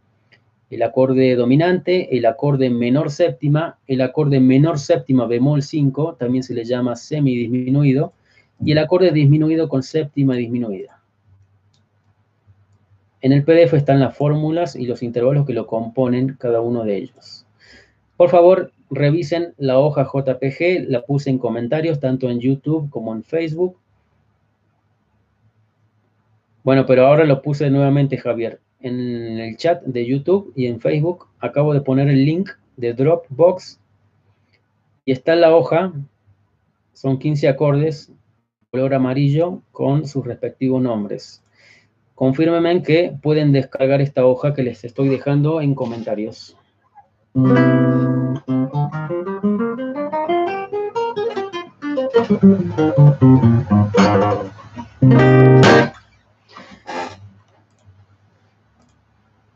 el 0.74 0.82
acorde 0.82 1.36
dominante, 1.36 2.18
el 2.18 2.26
acorde 2.26 2.70
menor 2.70 3.12
séptima, 3.12 3.78
el 3.88 4.02
acorde 4.02 4.40
menor 4.40 4.80
séptima 4.80 5.28
bemol 5.28 5.62
5, 5.62 6.16
también 6.16 6.44
se 6.44 6.54
le 6.54 6.66
llama 6.66 6.96
semidisminuido, 6.96 8.14
y 8.64 8.72
el 8.72 8.80
acorde 8.80 9.12
disminuido 9.12 9.70
con 9.70 9.84
séptima 9.84 10.36
disminuida. 10.36 11.00
En 13.22 13.32
el 13.32 13.44
PDF 13.44 13.74
están 13.74 14.00
las 14.00 14.18
fórmulas 14.18 14.76
y 14.76 14.86
los 14.86 15.04
intervalos 15.04 15.46
que 15.46 15.54
lo 15.54 15.68
componen 15.68 16.36
cada 16.40 16.60
uno 16.60 16.84
de 16.84 16.98
ellos. 16.98 17.46
Por 18.18 18.30
favor, 18.30 18.72
revisen 18.90 19.54
la 19.58 19.80
hoja 19.80 20.04
JPG, 20.12 20.90
la 20.90 21.04
puse 21.04 21.30
en 21.30 21.38
comentarios 21.38 22.00
tanto 22.00 22.30
en 22.30 22.40
YouTube 22.40 22.90
como 22.90 23.14
en 23.14 23.24
Facebook. 23.24 23.78
Bueno, 26.64 26.86
pero 26.86 27.06
ahora 27.06 27.26
lo 27.26 27.42
puse 27.42 27.70
nuevamente, 27.70 28.18
Javier, 28.18 28.60
en 28.84 29.40
el 29.40 29.58
chat 29.58 29.82
de 29.84 30.06
YouTube 30.06 30.54
y 30.56 30.68
en 30.68 30.80
Facebook. 30.80 31.28
Acabo 31.40 31.74
de 31.74 31.82
poner 31.82 32.10
el 32.10 32.24
link 32.24 32.52
de 32.78 32.94
Dropbox 32.94 33.80
y 35.06 35.12
está 35.12 35.36
la 35.36 35.56
hoja. 35.56 35.94
Son 36.94 37.18
15 37.18 37.48
acordes, 37.48 38.12
color 38.70 38.94
amarillo, 38.94 39.62
con 39.72 40.06
sus 40.08 40.24
respectivos 40.26 40.82
nombres. 40.82 41.44
Confírmenme 42.14 42.84
que 42.84 43.16
pueden 43.22 43.52
descargar 43.52 44.02
esta 44.02 44.26
hoja 44.26 44.54
que 44.54 44.64
les 44.64 44.84
estoy 44.84 45.10
dejando 45.10 45.62
en 45.62 45.74
comentarios. 45.74 46.56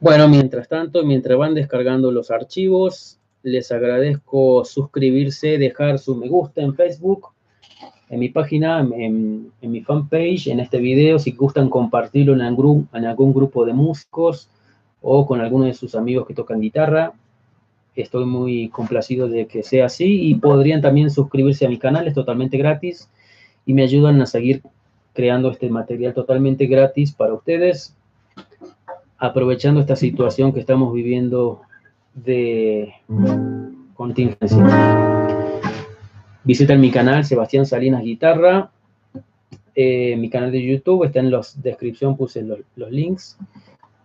Bueno, 0.07 0.29
mientras 0.29 0.69
tanto, 0.69 1.03
mientras 1.03 1.37
van 1.37 1.53
descargando 1.53 2.13
los 2.13 2.31
archivos, 2.31 3.19
les 3.43 3.73
agradezco 3.73 4.63
suscribirse, 4.63 5.57
dejar 5.57 5.99
su 5.99 6.15
me 6.15 6.29
gusta 6.29 6.61
en 6.61 6.75
Facebook, 6.75 7.31
en 8.07 8.19
mi 8.21 8.29
página, 8.29 8.87
en, 8.95 9.51
mi 9.59 9.81
fanpage, 9.81 10.47
en 10.47 10.61
este 10.61 10.77
video, 10.77 11.19
si 11.19 11.33
gustan 11.33 11.69
compartirlo 11.69 12.31
en 12.31 12.39
en 12.39 13.05
algún 13.05 13.33
grupo 13.33 13.65
de 13.65 13.73
músicos 13.73 14.49
o 15.01 15.25
con 15.25 15.41
alguno 15.41 15.65
de 15.65 15.73
sus 15.73 15.93
amigos 15.93 16.25
que 16.25 16.33
tocan 16.33 16.61
guitarra. 16.61 17.11
Estoy 17.93 18.23
muy 18.23 18.69
complacido 18.69 19.27
de 19.27 19.45
que 19.45 19.61
sea 19.61 19.87
así 19.87 20.29
y 20.29 20.35
podrían 20.35 20.81
también 20.81 21.09
suscribirse 21.09 21.65
a 21.65 21.69
mi 21.69 21.79
canal, 21.79 22.07
es 22.07 22.13
totalmente 22.13 22.57
gratis 22.57 23.09
y 23.65 23.73
me 23.73 23.83
ayudan 23.83 24.21
a 24.21 24.25
seguir 24.25 24.61
creando 25.11 25.51
este 25.51 25.69
material 25.69 26.13
totalmente 26.13 26.65
gratis 26.65 27.11
para 27.11 27.33
ustedes, 27.33 27.93
aprovechando 29.17 29.81
esta 29.81 29.95
situación 29.95 30.53
que 30.53 30.59
estamos 30.59 30.93
viviendo 30.93 31.61
de 32.13 32.93
contingencia. 33.93 34.63
Visiten 36.43 36.79
mi 36.79 36.91
canal, 36.91 37.25
Sebastián 37.25 37.65
Salinas 37.65 38.03
Guitarra, 38.03 38.71
eh, 39.75 40.15
mi 40.17 40.29
canal 40.29 40.51
de 40.51 40.65
YouTube, 40.65 41.03
está 41.03 41.19
en 41.19 41.29
la 41.29 41.41
descripción, 41.57 42.17
puse 42.17 42.43
los 42.43 42.91
links. 42.91 43.37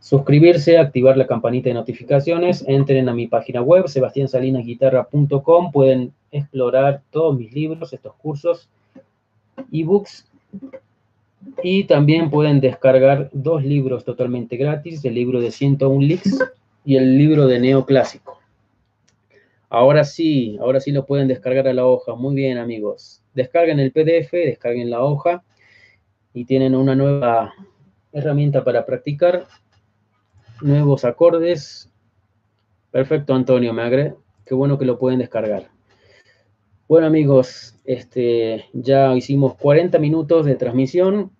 Suscribirse, 0.00 0.78
activar 0.78 1.16
la 1.16 1.28
campanita 1.28 1.68
de 1.68 1.74
notificaciones, 1.74 2.64
entren 2.66 3.08
a 3.08 3.14
mi 3.14 3.28
página 3.28 3.62
web, 3.62 3.86
sebastiansalinasguitarra.com, 3.86 5.70
pueden 5.70 6.12
explorar 6.32 7.02
todos 7.10 7.38
mis 7.38 7.52
libros, 7.52 7.92
estos 7.92 8.12
cursos, 8.16 8.68
ebooks, 9.70 10.28
y 11.62 11.84
también 11.84 12.30
pueden 12.30 12.60
descargar 12.60 13.30
dos 13.32 13.64
libros 13.64 14.04
totalmente 14.04 14.56
gratis, 14.56 15.04
el 15.04 15.14
libro 15.14 15.40
de 15.40 15.50
101 15.50 16.00
licks 16.00 16.38
y 16.84 16.96
el 16.96 17.16
libro 17.18 17.46
de 17.46 17.60
neoclásico. 17.60 18.38
Ahora 19.68 20.04
sí, 20.04 20.58
ahora 20.60 20.80
sí 20.80 20.92
lo 20.92 21.06
pueden 21.06 21.28
descargar 21.28 21.66
a 21.66 21.72
la 21.72 21.86
hoja. 21.86 22.14
Muy 22.14 22.34
bien, 22.34 22.58
amigos. 22.58 23.22
Descarguen 23.32 23.80
el 23.80 23.90
PDF, 23.90 24.32
descarguen 24.32 24.90
la 24.90 25.02
hoja 25.02 25.42
y 26.34 26.44
tienen 26.44 26.74
una 26.74 26.94
nueva 26.94 27.54
herramienta 28.12 28.62
para 28.64 28.84
practicar 28.84 29.46
nuevos 30.60 31.04
acordes. 31.04 31.90
Perfecto, 32.90 33.34
Antonio, 33.34 33.72
me. 33.72 34.14
Qué 34.44 34.54
bueno 34.54 34.78
que 34.78 34.84
lo 34.84 34.98
pueden 34.98 35.20
descargar. 35.20 35.70
Bueno 36.92 37.06
amigos, 37.06 37.74
este, 37.86 38.66
ya 38.74 39.16
hicimos 39.16 39.54
40 39.54 39.98
minutos 39.98 40.44
de 40.44 40.56
transmisión 40.56 41.30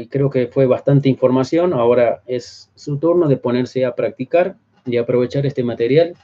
y 0.00 0.08
creo 0.08 0.30
que 0.30 0.48
fue 0.48 0.66
bastante 0.66 1.08
información. 1.08 1.72
Ahora 1.72 2.22
es 2.26 2.68
su 2.74 2.98
turno 2.98 3.28
de 3.28 3.36
ponerse 3.36 3.84
a 3.84 3.94
practicar 3.94 4.56
y 4.84 4.96
aprovechar 4.96 5.46
este 5.46 5.62
material. 5.62 6.14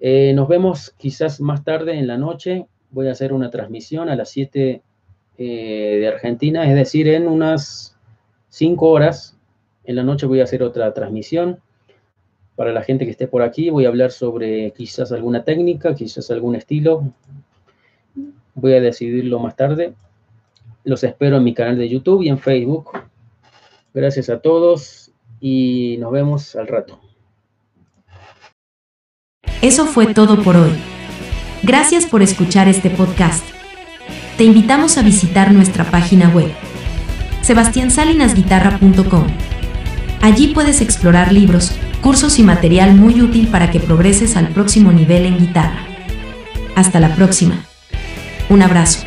Eh, 0.00 0.32
nos 0.34 0.48
vemos 0.48 0.92
quizás 0.98 1.40
más 1.40 1.62
tarde 1.62 1.96
en 1.96 2.08
la 2.08 2.18
noche. 2.18 2.66
Voy 2.90 3.06
a 3.06 3.12
hacer 3.12 3.32
una 3.32 3.52
transmisión 3.52 4.08
a 4.08 4.16
las 4.16 4.30
7 4.30 4.82
eh, 5.38 5.98
de 6.00 6.08
Argentina, 6.08 6.68
es 6.68 6.74
decir, 6.74 7.06
en 7.06 7.28
unas 7.28 7.96
5 8.48 8.90
horas. 8.90 9.38
En 9.84 9.94
la 9.94 10.02
noche 10.02 10.26
voy 10.26 10.40
a 10.40 10.44
hacer 10.44 10.64
otra 10.64 10.92
transmisión 10.94 11.60
para 12.56 12.72
la 12.72 12.82
gente 12.82 13.04
que 13.04 13.10
esté 13.10 13.26
por 13.26 13.42
aquí, 13.42 13.70
voy 13.70 13.84
a 13.84 13.88
hablar 13.88 14.12
sobre 14.12 14.72
quizás 14.72 15.12
alguna 15.12 15.44
técnica, 15.44 15.94
quizás 15.94 16.30
algún 16.30 16.54
estilo. 16.54 17.12
Voy 18.54 18.74
a 18.74 18.80
decidirlo 18.80 19.40
más 19.40 19.56
tarde. 19.56 19.94
Los 20.84 21.02
espero 21.02 21.38
en 21.38 21.44
mi 21.44 21.54
canal 21.54 21.78
de 21.78 21.88
YouTube 21.88 22.22
y 22.22 22.28
en 22.28 22.38
Facebook. 22.38 22.90
Gracias 23.92 24.30
a 24.30 24.38
todos 24.38 25.10
y 25.40 25.96
nos 25.98 26.12
vemos 26.12 26.54
al 26.56 26.68
rato. 26.68 27.00
Eso 29.62 29.86
fue 29.86 30.12
todo 30.12 30.42
por 30.42 30.56
hoy. 30.56 30.72
Gracias 31.62 32.06
por 32.06 32.22
escuchar 32.22 32.68
este 32.68 32.90
podcast. 32.90 33.44
Te 34.36 34.44
invitamos 34.44 34.98
a 34.98 35.02
visitar 35.02 35.52
nuestra 35.52 35.90
página 35.90 36.28
web, 36.28 36.50
sebastiansalinasguitarra.com. 37.42 39.53
Allí 40.24 40.54
puedes 40.54 40.80
explorar 40.80 41.34
libros, 41.34 41.72
cursos 42.00 42.38
y 42.38 42.42
material 42.42 42.94
muy 42.94 43.20
útil 43.20 43.48
para 43.48 43.70
que 43.70 43.78
progreses 43.78 44.38
al 44.38 44.48
próximo 44.48 44.90
nivel 44.90 45.26
en 45.26 45.36
guitarra. 45.36 45.84
Hasta 46.74 46.98
la 46.98 47.14
próxima. 47.14 47.62
Un 48.48 48.62
abrazo. 48.62 49.00